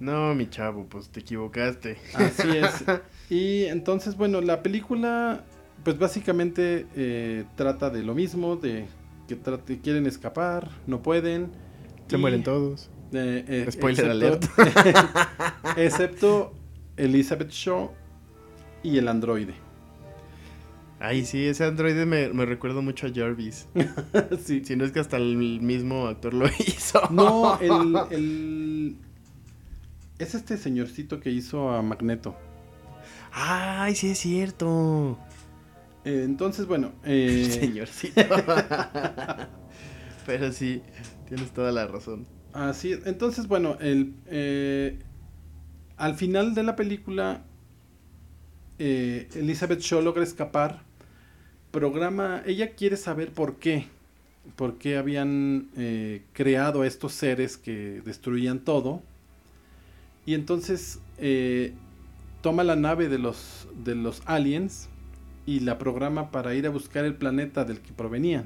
No, 0.00 0.34
mi 0.34 0.48
chavo, 0.48 0.86
pues 0.88 1.08
te 1.08 1.20
equivocaste. 1.20 1.98
Así 2.14 2.48
es. 2.56 2.84
Y 3.30 3.64
entonces, 3.66 4.16
bueno, 4.16 4.40
la 4.40 4.62
película, 4.62 5.44
pues 5.84 5.98
básicamente 5.98 6.86
eh, 6.96 7.44
trata 7.56 7.90
de 7.90 8.02
lo 8.02 8.14
mismo, 8.14 8.56
de 8.56 8.86
que 9.26 9.36
trate- 9.36 9.80
quieren 9.82 10.06
escapar, 10.06 10.70
no 10.86 11.02
pueden. 11.02 11.50
Se 12.06 12.16
y, 12.16 12.18
mueren 12.20 12.42
todos. 12.42 12.88
eh, 13.12 13.44
eh, 13.46 13.70
Spoiler 13.70 14.06
excepto- 14.12 14.48
excepto 15.76 16.54
Elizabeth 16.96 17.50
Shaw 17.50 17.90
y 18.82 18.96
el 18.96 19.08
androide. 19.08 19.52
Ay, 21.00 21.24
sí, 21.24 21.44
ese 21.46 21.64
androide 21.64 22.06
me, 22.06 22.28
me 22.30 22.44
recuerda 22.44 22.80
mucho 22.80 23.06
a 23.06 23.10
Jarvis. 23.14 23.68
Sí. 24.42 24.64
Si 24.64 24.74
no 24.74 24.84
es 24.84 24.90
que 24.92 25.00
hasta 25.00 25.16
el 25.18 25.36
mismo 25.36 26.06
actor 26.08 26.32
lo 26.34 26.46
hizo. 26.46 27.00
No, 27.10 27.58
el, 27.60 27.94
el- 28.10 28.77
Es 30.18 30.34
este 30.34 30.56
señorcito 30.56 31.20
que 31.20 31.30
hizo 31.30 31.70
a 31.70 31.82
Magneto. 31.82 32.36
Ay, 33.32 33.94
sí 33.94 34.10
es 34.10 34.18
cierto. 34.18 35.18
Eh, 36.04 36.22
entonces, 36.24 36.66
bueno. 36.66 36.92
Eh... 37.04 37.48
Señorcito. 37.60 38.22
Pero 40.26 40.52
sí, 40.52 40.82
tienes 41.28 41.52
toda 41.52 41.72
la 41.72 41.86
razón. 41.86 42.26
Así, 42.52 42.98
entonces, 43.04 43.46
bueno, 43.46 43.76
el, 43.80 44.14
eh, 44.26 44.98
al 45.96 46.14
final 46.14 46.54
de 46.54 46.62
la 46.62 46.76
película, 46.76 47.44
eh, 48.78 49.28
Elizabeth 49.34 49.80
Shaw 49.80 50.02
logra 50.02 50.22
escapar. 50.22 50.82
Programa, 51.70 52.42
ella 52.46 52.74
quiere 52.74 52.96
saber 52.96 53.32
por 53.32 53.56
qué. 53.56 53.86
Por 54.56 54.78
qué 54.78 54.96
habían 54.96 55.68
eh, 55.76 56.22
creado 56.32 56.82
a 56.82 56.86
estos 56.86 57.12
seres 57.12 57.56
que 57.56 58.02
destruían 58.04 58.60
todo. 58.60 59.02
Y 60.28 60.34
entonces 60.34 60.98
eh, 61.16 61.72
toma 62.42 62.62
la 62.62 62.76
nave 62.76 63.08
de 63.08 63.16
los, 63.16 63.66
de 63.82 63.94
los 63.94 64.20
aliens 64.26 64.90
y 65.46 65.60
la 65.60 65.78
programa 65.78 66.30
para 66.30 66.54
ir 66.54 66.66
a 66.66 66.68
buscar 66.68 67.06
el 67.06 67.14
planeta 67.14 67.64
del 67.64 67.80
que 67.80 67.94
provenían. 67.94 68.44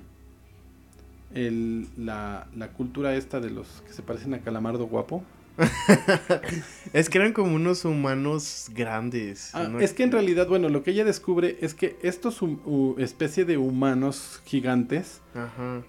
El, 1.34 1.88
la, 1.96 2.46
la 2.54 2.68
cultura 2.68 3.16
esta 3.16 3.40
de 3.40 3.50
los 3.50 3.66
que 3.84 3.92
se 3.92 4.00
parecen 4.00 4.32
a 4.32 4.38
Calamardo 4.42 4.86
guapo. 4.86 5.24
es 6.92 7.10
que 7.10 7.18
eran 7.18 7.32
como 7.32 7.52
unos 7.56 7.84
humanos 7.84 8.70
grandes. 8.72 9.52
Ah, 9.52 9.64
¿no? 9.64 9.80
Es 9.80 9.92
que 9.92 10.04
en 10.04 10.12
realidad, 10.12 10.46
bueno, 10.46 10.68
lo 10.68 10.84
que 10.84 10.92
ella 10.92 11.04
descubre 11.04 11.58
es 11.62 11.74
que 11.74 11.96
estos 12.02 12.42
hum- 12.42 12.60
u- 12.64 12.94
especie 12.98 13.44
de 13.44 13.58
humanos 13.58 14.40
gigantes 14.44 15.20
Ajá. 15.34 15.82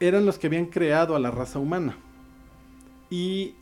eran 0.00 0.26
los 0.26 0.38
que 0.38 0.48
habían 0.48 0.66
creado 0.66 1.16
a 1.16 1.18
la 1.18 1.30
raza 1.30 1.58
humana. 1.60 1.96
Y 3.08 3.54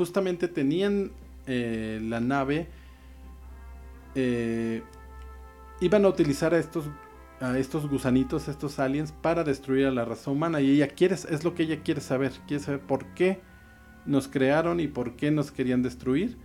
justamente 0.00 0.48
tenían 0.48 1.10
eh, 1.46 2.00
la 2.02 2.20
nave. 2.20 2.68
eh, 4.14 4.82
iban 5.82 6.06
a 6.06 6.08
utilizar 6.08 6.54
a 6.54 6.58
estos, 6.58 6.86
a 7.38 7.58
estos 7.58 7.86
gusanitos, 7.86 8.48
a 8.48 8.50
estos 8.50 8.78
aliens, 8.78 9.12
para 9.12 9.44
destruir 9.44 9.84
a 9.84 9.90
la 9.90 10.06
raza 10.06 10.30
humana. 10.30 10.62
Y 10.62 10.70
ella 10.70 10.88
quiere, 10.88 11.16
es 11.16 11.44
lo 11.44 11.54
que 11.54 11.64
ella 11.64 11.82
quiere 11.82 12.00
saber. 12.00 12.32
Quiere 12.48 12.64
saber 12.64 12.80
por 12.80 13.04
qué 13.08 13.42
nos 14.06 14.26
crearon 14.26 14.80
y 14.80 14.88
por 14.88 15.16
qué 15.16 15.30
nos 15.30 15.52
querían 15.52 15.82
destruir. 15.82 16.38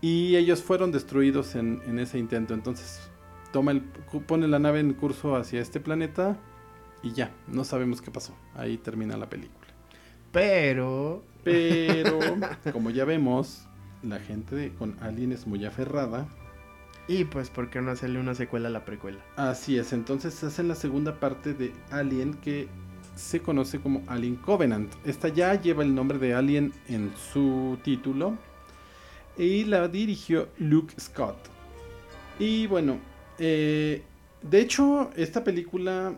Y 0.00 0.34
ellos 0.34 0.60
fueron 0.60 0.90
destruidos 0.90 1.54
en, 1.54 2.00
ese 2.00 2.18
intento. 2.18 2.52
Entonces 2.52 3.12
pone 4.26 4.48
la 4.48 4.58
nave 4.58 4.80
en 4.80 4.92
curso 4.94 5.36
hacia 5.36 5.60
este 5.60 5.78
planeta. 5.78 6.36
Y 7.04 7.12
ya, 7.12 7.30
no 7.46 7.62
sabemos 7.62 8.02
qué 8.02 8.10
pasó. 8.10 8.34
Ahí 8.56 8.76
termina 8.76 9.16
la 9.16 9.30
película. 9.30 9.61
Pero. 10.32 11.22
Pero, 11.44 12.18
como 12.72 12.90
ya 12.90 13.04
vemos, 13.04 13.66
la 14.02 14.18
gente 14.20 14.54
de- 14.54 14.70
con 14.72 14.96
Alien 15.00 15.32
es 15.32 15.46
muy 15.46 15.64
aferrada. 15.64 16.26
Y 17.08 17.24
pues, 17.24 17.50
¿por 17.50 17.68
qué 17.68 17.80
no 17.82 17.90
hacerle 17.90 18.20
una 18.20 18.34
secuela 18.34 18.68
a 18.68 18.70
la 18.70 18.84
precuela? 18.84 19.18
Así 19.36 19.76
es, 19.76 19.92
entonces 19.92 20.42
hacen 20.44 20.68
la 20.68 20.76
segunda 20.76 21.18
parte 21.18 21.52
de 21.52 21.72
Alien 21.90 22.34
que 22.34 22.68
se 23.16 23.40
conoce 23.40 23.80
como 23.80 24.02
Alien 24.06 24.36
Covenant. 24.36 24.92
Esta 25.04 25.28
ya 25.28 25.60
lleva 25.60 25.82
el 25.82 25.94
nombre 25.94 26.18
de 26.18 26.32
Alien 26.34 26.72
en 26.88 27.12
su 27.32 27.76
título. 27.82 28.38
Y 29.36 29.64
la 29.64 29.88
dirigió 29.88 30.48
Luke 30.58 30.94
Scott. 31.00 31.36
Y 32.38 32.66
bueno, 32.68 32.98
eh, 33.38 34.02
de 34.42 34.60
hecho, 34.60 35.10
esta 35.16 35.42
película 35.42 36.14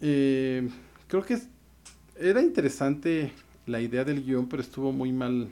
eh, 0.00 0.68
creo 1.08 1.22
que 1.24 1.38
era 2.18 2.40
interesante 2.40 3.32
la 3.70 3.80
idea 3.80 4.04
del 4.04 4.24
guion, 4.24 4.48
pero 4.48 4.62
estuvo 4.62 4.92
muy 4.92 5.12
mal 5.12 5.48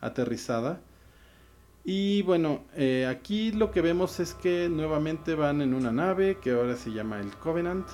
aterrizada. 0.00 0.80
Y 1.84 2.22
bueno, 2.22 2.62
eh, 2.74 3.06
aquí 3.06 3.52
lo 3.52 3.70
que 3.70 3.82
vemos 3.82 4.18
es 4.20 4.34
que 4.34 4.68
nuevamente 4.70 5.34
van 5.34 5.60
en 5.60 5.74
una 5.74 5.92
nave 5.92 6.38
que 6.40 6.52
ahora 6.52 6.76
se 6.76 6.92
llama 6.92 7.20
el 7.20 7.30
Covenant. 7.36 7.86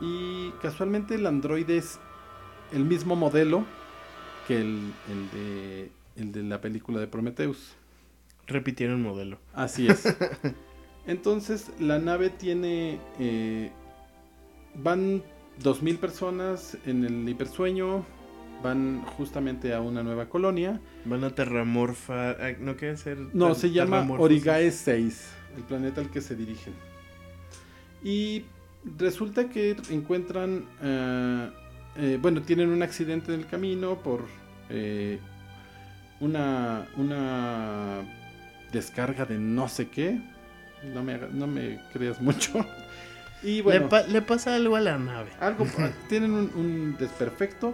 Y 0.00 0.50
casualmente 0.62 1.14
el 1.14 1.26
androide 1.26 1.76
es 1.76 1.98
el 2.72 2.84
mismo 2.84 3.16
modelo 3.16 3.64
que 4.46 4.60
el, 4.60 4.92
el 5.08 5.30
de, 5.32 5.92
el 6.16 6.32
de 6.32 6.42
la 6.42 6.60
película 6.60 7.00
de 7.00 7.06
Prometheus. 7.06 7.74
Repitieron 8.46 9.02
modelo. 9.02 9.38
Así 9.54 9.86
es. 9.88 10.04
Entonces 11.06 11.70
la 11.78 11.98
nave 11.98 12.30
tiene... 12.30 12.98
eh, 13.18 13.70
van 14.74 15.22
2.000 15.62 15.98
personas 15.98 16.76
en 16.86 17.04
el 17.04 17.28
hipersueño. 17.28 18.04
Van 18.62 19.02
justamente 19.16 19.72
a 19.72 19.80
una 19.80 20.02
nueva 20.02 20.28
colonia. 20.28 20.80
Van 21.04 21.22
a 21.24 21.30
terramorfa. 21.30 22.36
¿No 22.60 22.76
quiere 22.76 22.96
ser? 22.96 23.18
No, 23.32 23.54
se 23.54 23.70
llama? 23.70 24.06
Origae 24.18 24.70
6, 24.70 25.28
el 25.56 25.62
planeta 25.62 26.00
al 26.00 26.10
que 26.10 26.20
se 26.20 26.34
dirigen. 26.34 26.74
Y 28.02 28.44
resulta 28.98 29.48
que 29.48 29.76
encuentran, 29.90 30.64
eh, 30.82 32.18
bueno, 32.20 32.42
tienen 32.42 32.70
un 32.70 32.82
accidente 32.82 33.32
en 33.32 33.40
el 33.40 33.46
camino 33.46 33.96
por 34.02 34.24
eh, 34.70 35.18
una, 36.20 36.86
una 36.96 38.00
descarga 38.72 39.24
de 39.24 39.38
no 39.38 39.68
sé 39.68 39.88
qué. 39.88 40.20
No 40.94 41.02
me, 41.02 41.14
haga- 41.14 41.28
no 41.32 41.46
me 41.46 41.80
creas 41.92 42.20
mucho. 42.20 42.52
Y 43.40 43.60
bueno, 43.60 43.82
Le, 43.82 43.86
pa- 43.88 44.02
le 44.02 44.20
pasa 44.20 44.56
algo 44.56 44.74
a 44.74 44.80
la 44.80 44.98
nave. 44.98 45.30
algo, 45.38 45.64
tienen 46.08 46.32
un, 46.32 46.50
un 46.56 46.96
desperfecto 46.98 47.72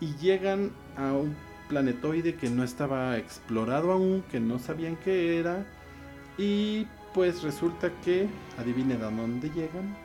y 0.00 0.14
llegan 0.16 0.72
a 0.96 1.12
un 1.12 1.36
planetoide 1.68 2.34
que 2.34 2.50
no 2.50 2.64
estaba 2.64 3.16
explorado 3.18 3.92
aún, 3.92 4.24
que 4.30 4.40
no 4.40 4.58
sabían 4.58 4.96
qué 4.96 5.38
era. 5.38 5.64
Y 6.36 6.86
pues 7.14 7.42
resulta 7.42 7.90
que, 8.04 8.28
adivinen 8.58 9.02
a 9.02 9.10
dónde 9.10 9.48
llegan. 9.50 9.96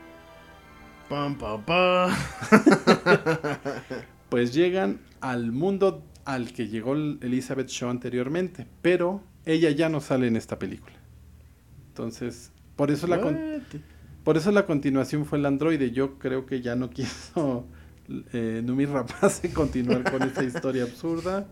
Pam, 1.08 1.36
pam, 1.36 1.62
pam. 1.62 2.10
Pues 4.28 4.52
llegan 4.52 5.00
al 5.20 5.52
mundo 5.52 6.02
al 6.24 6.52
que 6.52 6.66
llegó 6.66 6.94
Elizabeth 6.94 7.68
Shaw 7.68 7.90
anteriormente, 7.90 8.66
pero 8.82 9.22
ella 9.44 9.70
ya 9.70 9.88
no 9.88 10.00
sale 10.00 10.26
en 10.26 10.36
esta 10.36 10.58
película. 10.58 10.96
Entonces, 11.88 12.50
por 12.74 12.90
eso 12.90 13.06
la, 13.06 13.20
por 14.24 14.36
eso 14.36 14.50
la 14.50 14.66
continuación 14.66 15.24
fue 15.24 15.38
el 15.38 15.46
androide. 15.46 15.92
Yo 15.92 16.18
creo 16.18 16.46
que 16.46 16.62
ya 16.62 16.74
no 16.74 16.90
quiso 16.90 17.68
eh, 18.32 18.62
Numi 18.64 18.86
Rapace 18.86 19.52
continuar 19.52 20.10
con 20.10 20.22
esta 20.22 20.44
historia 20.44 20.84
absurda. 20.84 21.46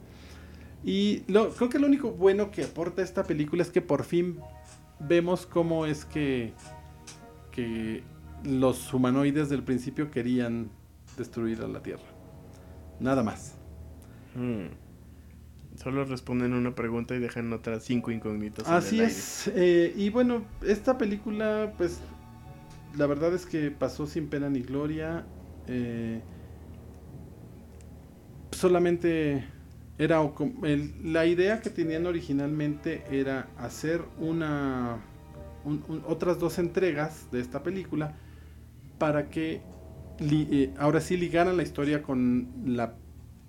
Y 0.85 1.23
lo, 1.29 1.51
creo 1.51 1.69
que 1.69 1.79
lo 1.79 1.87
único 1.87 2.11
bueno 2.13 2.51
que 2.51 2.65
aporta 2.65 3.03
esta 3.03 3.25
película 3.25 3.63
es 3.63 3.71
que 3.71 3.81
por 3.81 4.05
fin 4.05 4.39
vemos 4.99 5.47
cómo 5.47 5.87
es 5.87 6.05
que, 6.05 6.53
que 7.53 8.03
los 8.45 8.93
humanoides 8.93 9.49
del 9.49 9.63
principio 9.63 10.11
querían 10.11 10.71
destruir 11.17 11.61
a 11.63 11.69
la 11.69 11.83
Tierra. 11.83 12.03
Nada 12.99 13.23
más. 13.23 13.55
Hmm. 14.35 14.67
Solo 15.77 16.05
responden 16.05 16.53
una 16.53 16.75
pregunta 16.75 17.15
y 17.15 17.19
dejan 17.19 17.53
otras 17.53 17.85
cinco 17.85 18.11
incógnitas. 18.11 18.75
en 18.75 18.75
Así 18.75 19.01
aire. 19.01 19.07
es. 19.07 19.51
eh, 19.55 19.93
y 19.97 20.11
bueno, 20.11 20.45
esta 20.67 20.99
película, 20.99 21.73
pues, 21.79 22.01
la 22.97 23.07
verdad 23.07 23.33
es 23.35 23.47
que 23.47 23.71
pasó 23.71 24.07
sin 24.07 24.29
pena 24.29 24.51
ni 24.51 24.61
gloria. 24.63 25.27
eh, 25.69 26.21
solamente 28.63 29.45
era 29.99 30.21
el- 30.63 31.13
la 31.13 31.27
idea 31.27 31.61
que 31.61 31.69
tenían 31.71 32.07
originalmente 32.07 33.03
era 33.11 33.49
hacer 33.59 34.01
una 34.19 34.99
un- 35.65 35.85
un- 35.89 36.03
otras 36.07 36.39
dos 36.41 36.59
entregas 36.59 37.29
de 37.31 37.41
esta 37.41 37.63
película 37.63 38.17
para 38.99 39.29
que 39.31 39.61
li- 40.19 40.49
eh, 40.51 40.75
ahora 40.79 41.01
sí 41.01 41.17
ligaran 41.17 41.57
la 41.57 41.63
historia 41.63 42.03
con 42.03 42.49
la 42.67 42.95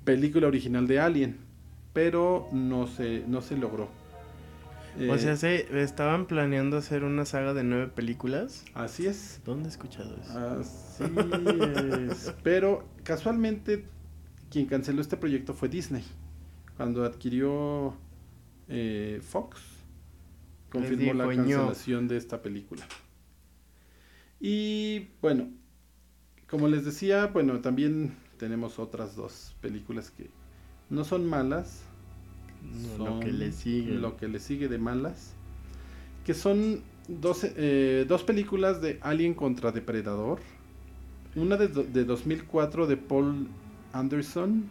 película 0.03 0.47
original 0.47 0.85
de 0.87 0.99
Alien, 0.99 1.37
pero 1.93 2.47
no 2.51 2.85
se 2.87 3.23
no 3.27 3.41
se 3.41 3.55
logró. 3.57 3.89
O 4.95 5.15
Eh, 5.15 5.17
sea, 5.17 5.35
se 5.37 5.81
estaban 5.81 6.27
planeando 6.27 6.77
hacer 6.77 7.03
una 7.03 7.25
saga 7.25 7.55
de 7.55 7.63
nueve 7.63 7.87
películas. 7.87 8.63
Así 8.75 9.07
es. 9.07 9.41
¿Dónde 9.43 9.69
he 9.69 9.71
escuchado 9.71 10.15
eso? 10.21 10.37
Así 10.59 11.03
es. 12.11 12.31
Pero 12.43 12.83
casualmente 13.03 13.85
quien 14.53 14.67
canceló 14.67 15.01
este 15.01 15.17
proyecto 15.17 15.55
fue 15.55 15.67
Disney. 15.67 16.03
Cuando 16.77 17.03
adquirió 17.03 17.95
eh, 18.69 19.19
Fox, 19.23 19.59
confirmó 20.69 21.13
la 21.15 21.27
cancelación 21.27 22.07
de 22.07 22.17
esta 22.17 22.41
película. 22.43 22.85
Y 24.39 25.07
bueno, 25.21 25.49
como 26.47 26.67
les 26.67 26.85
decía, 26.85 27.27
bueno, 27.27 27.61
también 27.61 28.15
tenemos 28.37 28.77
otras 28.77 29.15
dos 29.15 29.55
películas 29.59 30.11
que 30.11 30.29
no 30.91 31.03
son 31.03 31.25
malas. 31.27 31.81
No, 32.61 32.97
lo 32.97 33.05
son 33.05 33.19
que 33.21 33.31
le 33.31 33.51
sigue. 33.51 33.93
Lo 33.95 34.17
que 34.17 34.27
le 34.27 34.39
sigue 34.39 34.67
de 34.67 34.77
malas. 34.77 35.33
Que 36.25 36.35
son 36.35 36.83
dos, 37.07 37.41
eh, 37.43 38.05
dos 38.07 38.23
películas 38.23 38.83
de 38.83 38.99
Alien 39.01 39.33
contra 39.33 39.71
Depredador. 39.71 40.39
Una 41.35 41.57
de, 41.57 41.69
de 41.69 42.05
2004 42.05 42.85
de 42.85 42.97
Paul 42.97 43.47
Anderson. 43.93 44.69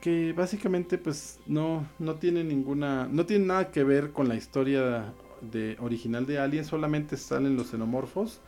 Que 0.00 0.32
básicamente 0.32 0.98
pues 0.98 1.40
no, 1.46 1.86
no 1.98 2.14
tiene 2.14 2.44
ninguna... 2.44 3.08
No 3.10 3.26
tiene 3.26 3.46
nada 3.46 3.70
que 3.72 3.82
ver 3.82 4.12
con 4.12 4.28
la 4.28 4.36
historia 4.36 5.12
de 5.40 5.76
original 5.80 6.26
de 6.26 6.38
Alien 6.38 6.64
solamente 6.64 7.16
salen 7.16 7.56
los 7.56 7.70
xenomorfos. 7.70 8.40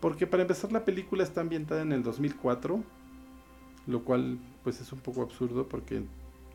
Porque 0.00 0.26
para 0.26 0.42
empezar 0.42 0.70
la 0.70 0.84
película 0.84 1.24
está 1.24 1.40
ambientada 1.40 1.82
en 1.82 1.92
el 1.92 2.02
2004. 2.02 2.82
Lo 3.86 4.04
cual 4.04 4.38
pues 4.62 4.80
es 4.80 4.92
un 4.92 5.00
poco 5.00 5.22
absurdo 5.22 5.66
porque... 5.68 6.02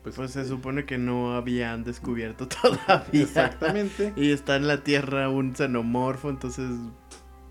Pues, 0.04 0.16
pues 0.16 0.32
se 0.32 0.46
supone 0.46 0.84
que 0.84 0.98
no 0.98 1.34
habían 1.34 1.82
descubierto 1.82 2.46
todavía. 2.62 3.22
Exactamente. 3.22 4.12
y 4.16 4.30
está 4.30 4.56
en 4.56 4.68
la 4.68 4.84
Tierra 4.84 5.30
un 5.30 5.56
xenomorfo, 5.56 6.28
entonces 6.28 6.68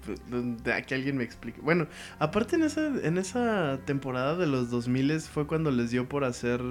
pues, 0.05 0.85
que 0.85 0.95
alguien 0.95 1.17
me 1.17 1.23
explique. 1.23 1.61
Bueno, 1.61 1.87
aparte 2.19 2.55
en 2.55 2.63
esa, 2.63 2.87
en 2.87 3.17
esa 3.17 3.79
temporada 3.85 4.35
de 4.35 4.47
los 4.47 4.69
2000 4.69 5.21
fue 5.21 5.47
cuando 5.47 5.71
les 5.71 5.91
dio 5.91 6.07
por 6.07 6.23
hacer 6.23 6.61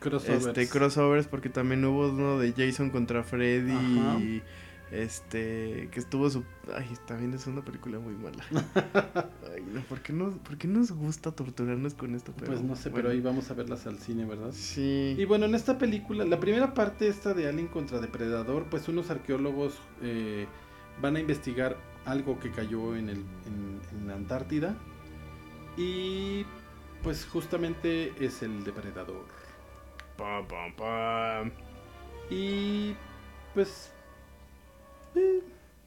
crossovers, 0.00 0.46
este, 0.46 0.68
crossovers 0.68 1.26
porque 1.26 1.48
también 1.48 1.84
hubo 1.84 2.08
uno 2.08 2.38
de 2.38 2.52
Jason 2.52 2.90
contra 2.90 3.22
Freddy 3.22 4.42
este 4.90 5.88
que 5.90 6.00
estuvo 6.00 6.30
su 6.30 6.44
ay 6.74 6.86
también 7.06 7.34
es 7.34 7.46
una 7.46 7.62
película 7.62 7.98
muy 7.98 8.14
mala. 8.14 8.42
Ay, 9.54 9.62
no, 9.70 9.82
¿por, 9.82 10.00
qué 10.00 10.12
nos, 10.14 10.36
¿por 10.36 10.56
qué 10.56 10.66
nos 10.66 10.92
gusta 10.92 11.32
torturarnos 11.32 11.94
con 11.94 12.14
esto? 12.14 12.32
pues 12.32 12.62
no 12.62 12.74
sé 12.74 12.90
pero 12.90 13.10
ahí 13.10 13.20
vamos 13.20 13.50
a 13.50 13.54
verlas 13.54 13.86
al 13.86 13.98
cine 13.98 14.24
verdad 14.24 14.50
sí. 14.52 15.14
Y 15.18 15.24
bueno 15.26 15.44
en 15.44 15.54
esta 15.54 15.78
película 15.78 16.24
la 16.24 16.40
primera 16.40 16.72
parte 16.74 17.08
esta 17.08 17.34
de 17.34 17.48
Alien 17.48 17.68
contra 17.68 18.00
Depredador 18.00 18.64
pues 18.70 18.88
unos 18.88 19.10
arqueólogos 19.10 19.78
eh, 20.02 20.46
van 21.02 21.16
a 21.16 21.20
investigar 21.20 21.76
algo 22.10 22.38
que 22.38 22.50
cayó 22.50 22.96
en, 22.96 23.08
el, 23.08 23.24
en, 23.46 24.06
la 24.06 24.14
Antártida. 24.14 24.76
Y 25.76 26.44
pues 27.02 27.26
justamente 27.26 28.12
es 28.24 28.42
el 28.42 28.64
depredador. 28.64 29.24
Y 32.30 32.94
pues... 33.54 33.92
Eh, 35.14 35.40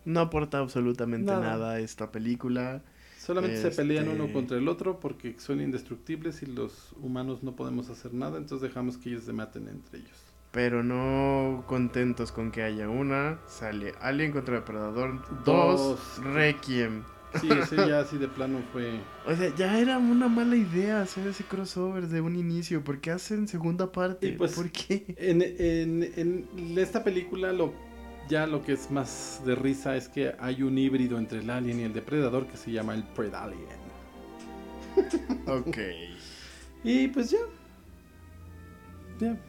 no 0.06 0.20
aporta 0.22 0.60
absolutamente 0.60 1.32
nada. 1.32 1.80
esta 1.80 2.12
película. 2.12 2.82
Solamente 3.20 3.62
se 3.62 3.72
pelean 3.72 4.08
uno 4.08 4.24
este 4.24 4.34
contra 4.34 4.58
el 4.58 4.68
otro 4.68 5.00
porque 5.00 5.36
son 5.38 5.62
indestructibles 5.62 6.42
y 6.42 6.48
los 6.48 6.94
humanos 7.02 7.44
no 7.44 7.56
podemos 7.56 7.90
hacer 7.90 8.14
nada, 8.16 8.40
entonces 8.40 8.68
dejamos 8.68 8.98
que 8.98 9.10
ellos 9.10 9.26
se 9.26 9.34
maten 9.34 9.68
entre 9.68 10.00
ellos 10.00 10.31
pero 10.52 10.84
no 10.84 11.64
contentos 11.68 12.32
con 12.32 12.52
que 12.52 12.64
haya 12.64 12.90
una, 12.90 13.40
sale 13.48 13.94
Alien 14.02 14.32
contra 14.32 14.56
Depredador, 14.56 15.22
dos, 15.46 16.20
Requiem. 16.22 17.04
Sí, 17.40 17.48
ese 17.50 17.78
ya 17.78 18.00
así 18.02 18.18
de 18.18 18.28
plano 18.28 18.60
fue. 18.74 19.00
O 19.26 19.34
sea, 19.34 19.56
ya 19.56 19.80
era 19.80 19.98
una 19.98 20.28
mala 20.28 20.56
idea 20.58 21.02
hacer 21.02 21.26
ese 21.28 21.46
crossover 21.46 22.08
de 22.08 22.20
un 22.20 22.36
inicio. 22.36 22.84
¿Por 22.84 23.00
qué 23.00 23.12
hacen 23.12 23.48
segunda 23.48 23.92
parte? 23.92 24.34
pues, 24.34 24.54
¿Por 24.54 24.70
qué? 24.70 25.06
En, 25.18 25.42
en, 25.42 26.12
en, 26.18 26.78
esta 26.78 27.04
película, 27.04 27.54
lo 27.54 27.74
ya 28.28 28.48
lo 28.48 28.64
que 28.64 28.74
es 28.74 28.92
más 28.92 29.42
de 29.46 29.56
risa 29.56 29.96
es 29.96 30.08
que 30.08 30.34
hay 30.40 30.64
un 30.64 30.78
híbrido 30.78 31.18
entre 31.18 31.40
el 31.40 31.50
Alien 31.50 31.80
y 31.80 31.84
el 31.84 31.94
Depredador 31.94 32.48
que 32.48 32.58
se 32.58 32.72
llama 32.72 32.94
el 32.94 33.04
Predalien. 33.04 33.80
ok. 35.48 35.78
y 36.84 37.08
pues 37.08 37.32
ya. 37.32 37.40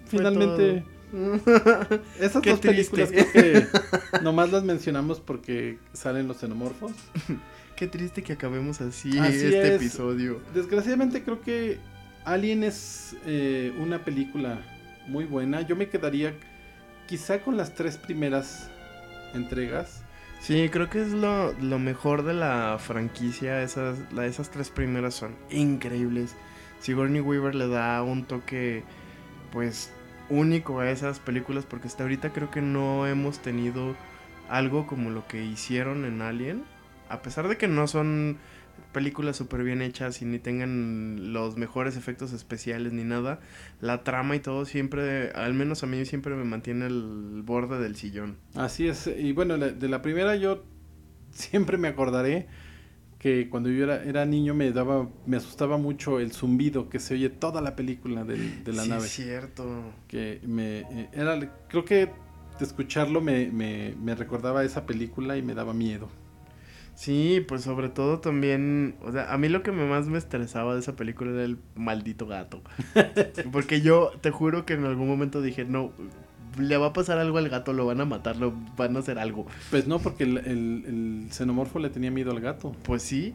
Finalmente 0.07 0.85
Esas 2.21 2.43
dos 2.43 2.61
películas 2.61 3.11
que 3.11 3.67
nomás 4.23 4.51
las 4.51 4.65
mencionamos 4.65 5.21
porque 5.21 5.79
salen 5.93 6.27
los 6.27 6.39
xenomorfos. 6.39 6.93
Qué 7.77 7.87
triste 7.87 8.23
que 8.23 8.33
acabemos 8.33 8.81
así, 8.81 9.19
este 9.19 9.75
episodio. 9.75 10.41
Desgraciadamente 10.55 11.23
creo 11.23 11.41
que 11.41 11.79
Alien 12.25 12.65
es 12.65 13.17
eh, 13.27 13.73
una 13.81 14.05
película 14.05 14.61
muy 15.09 15.25
buena. 15.25 15.63
Yo 15.63 15.75
me 15.75 15.89
quedaría 15.89 16.35
quizá 17.07 17.41
con 17.41 17.57
las 17.57 17.75
tres 17.75 17.97
primeras 17.97 18.71
entregas. 19.35 20.05
Sí, 20.41 20.69
creo 20.71 20.91
que 20.91 21.03
es 21.03 21.13
lo, 21.13 21.55
mejor 21.79 22.25
de 22.25 22.35
la 22.35 22.79
franquicia. 22.79 23.63
Esas, 23.63 23.99
esas 24.23 24.51
tres 24.51 24.71
primeras 24.71 25.15
son 25.15 25.35
increíbles. 25.51 26.37
Sigourney 26.81 27.21
Weaver 27.21 27.55
le 27.55 27.69
da 27.69 28.03
un 28.03 28.25
toque, 28.25 28.85
pues, 29.53 29.93
único 30.29 30.81
a 30.81 30.91
esas 30.91 31.21
películas 31.21 31.67
porque 31.67 31.89
hasta 31.89 32.03
ahorita 32.03 32.33
creo 32.33 32.51
que 32.51 32.63
no 32.63 33.07
hemos 33.07 33.41
tenido 33.41 33.95
algo 34.49 34.87
como 34.87 35.11
lo 35.11 35.27
que 35.29 35.45
hicieron 35.45 36.05
en 36.05 36.23
Alien. 36.23 36.65
A 37.09 37.23
pesar 37.23 37.49
de 37.49 37.57
que 37.57 37.69
no 37.69 37.87
son 37.87 38.39
películas 38.93 39.37
súper 39.37 39.63
bien 39.63 39.83
hechas 39.83 40.23
y 40.23 40.25
ni 40.25 40.39
tengan 40.39 41.33
los 41.33 41.57
mejores 41.57 41.97
efectos 41.97 42.33
especiales 42.33 42.93
ni 42.93 43.05
nada, 43.05 43.41
la 43.81 44.03
trama 44.05 44.37
y 44.37 44.41
todo 44.41 44.65
siempre, 44.65 45.31
al 45.33 45.55
menos 45.55 45.83
a 45.83 45.87
mí 45.87 46.05
siempre 46.05 46.35
me 46.35 46.45
mantiene 46.45 46.87
el 46.87 47.43
borde 47.45 47.79
del 47.79 47.97
sillón. 47.97 48.37
Así 48.55 48.89
es, 48.89 49.07
y 49.07 49.33
bueno, 49.33 49.59
de 49.59 49.89
la 49.89 50.03
primera 50.03 50.37
yo 50.37 50.65
siempre 51.31 51.79
me 51.79 51.89
acordaré 51.89 52.49
que 53.23 53.49
cuando 53.49 53.71
yo 53.71 53.85
era, 53.85 54.03
era 54.03 54.27
niño 54.27 54.53
me 54.53 54.73
daba, 54.73 55.09
me 55.27 55.37
asustaba 55.37 55.79
mucho 55.79 56.19
el 56.19 56.33
zumbido 56.33 56.89
que 56.89 56.99
se 56.99 57.15
oye 57.15 57.31
toda 57.31 57.61
la 57.61 57.77
película 57.77 58.25
de, 58.25 58.37
la 58.67 58.85
nave. 58.85 59.07
Es 59.07 59.13
cierto. 59.13 59.65
Que 60.09 60.41
me 60.45 60.81
eh, 60.81 61.09
era, 61.13 61.39
creo 61.69 61.85
que 61.85 62.11
de 62.59 62.65
escucharlo 62.65 63.21
me, 63.21 63.47
me, 63.53 63.95
me 64.03 64.17
recordaba 64.17 64.65
esa 64.65 64.87
película 64.87 65.37
y 65.37 65.43
me 65.43 65.55
daba 65.55 65.73
miedo. 65.73 66.09
Sí, 66.97 67.45
pues 67.47 67.63
sobre 67.63 67.89
todo 67.91 68.19
también, 68.19 68.97
o 69.03 69.13
sea, 69.13 69.33
a 69.33 69.39
mí 69.39 69.49
lo 69.49 69.63
que 69.63 69.71
más 69.71 70.09
me 70.09 70.19
estresaba 70.19 70.75
de 70.75 70.81
esa 70.81 70.97
película 70.97 71.31
era 71.31 71.45
el 71.45 71.59
maldito 71.77 72.27
gato. 72.27 72.61
Porque 73.53 73.83
yo 73.83 74.11
te 74.21 74.33
juro 74.33 74.67
que 74.67 74.75
en 74.75 74.85
algún 74.85 75.07
momento 75.07 75.41
dije, 75.41 75.65
no, 75.65 75.93
le 76.59 76.77
va 76.77 76.89
a 76.89 76.93
pasar 76.93 77.19
algo 77.19 77.39
al 77.39 77.49
gato, 77.49 77.73
lo 77.73 77.87
van 77.87 78.01
a 78.01 78.05
matar, 78.05 78.37
lo 78.37 78.53
van 78.77 78.97
a 78.97 79.01
hacer 79.01 79.19
algo. 79.19 79.47
Pues 79.71 79.87
no, 79.87 79.99
porque 79.99 80.25
el, 80.25 81.27
xenomorfo 81.31 81.79
le 81.79 81.91
tenía 81.91 82.11
miedo 82.11 82.31
al 82.31 82.41
gato. 82.41 82.73
Pues 82.83 83.03
sí, 83.03 83.35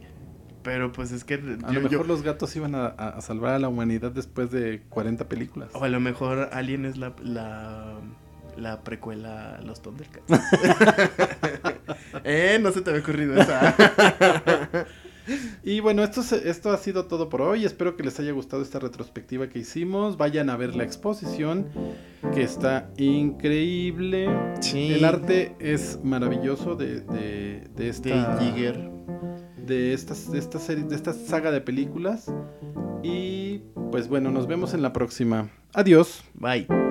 pero 0.62 0.92
pues 0.92 1.12
es 1.12 1.24
que... 1.24 1.34
A 1.34 1.72
lo 1.72 1.80
mejor 1.80 2.06
los 2.06 2.22
gatos 2.22 2.54
iban 2.56 2.74
a, 2.74 3.20
salvar 3.20 3.54
a 3.54 3.58
la 3.58 3.68
humanidad 3.68 4.10
después 4.10 4.50
de 4.50 4.82
40 4.88 5.28
películas. 5.28 5.70
O 5.74 5.84
a 5.84 5.88
lo 5.88 6.00
mejor 6.00 6.50
Alien 6.52 6.84
es 6.84 6.96
la, 6.96 7.14
la, 8.56 8.80
precuela 8.82 9.56
a 9.56 9.62
los 9.62 9.82
Thundercats. 9.82 10.26
eh, 12.24 12.58
no 12.60 12.72
se 12.72 12.82
te 12.82 12.90
había 12.90 13.02
ocurrido 13.02 13.40
esa. 13.40 13.74
Y 15.64 15.80
bueno, 15.80 16.02
esto, 16.02 16.22
esto 16.36 16.70
ha 16.70 16.76
sido 16.78 17.06
todo 17.06 17.28
por 17.28 17.42
hoy. 17.42 17.64
Espero 17.64 17.96
que 17.96 18.02
les 18.02 18.18
haya 18.20 18.32
gustado 18.32 18.62
esta 18.62 18.78
retrospectiva 18.78 19.48
que 19.48 19.58
hicimos. 19.58 20.16
Vayan 20.16 20.50
a 20.50 20.56
ver 20.56 20.74
la 20.74 20.84
exposición, 20.84 21.66
que 22.34 22.42
está 22.42 22.90
increíble. 22.96 24.28
El 24.72 25.04
arte 25.04 25.54
es 25.58 25.98
maravilloso 26.02 26.74
de, 26.76 27.00
de, 27.00 27.68
de 27.76 27.88
esta. 27.88 28.36
De 28.36 28.88
De 29.66 29.92
esta, 29.92 30.14
de 30.32 30.38
esta 30.38 30.58
serie, 30.58 30.84
de 30.84 30.94
esta 30.94 31.12
saga 31.12 31.50
de 31.50 31.60
películas. 31.60 32.32
Y 33.02 33.58
pues 33.90 34.08
bueno, 34.08 34.30
nos 34.30 34.46
vemos 34.46 34.74
en 34.74 34.82
la 34.82 34.92
próxima. 34.92 35.50
Adiós. 35.74 36.24
Bye. 36.34 36.87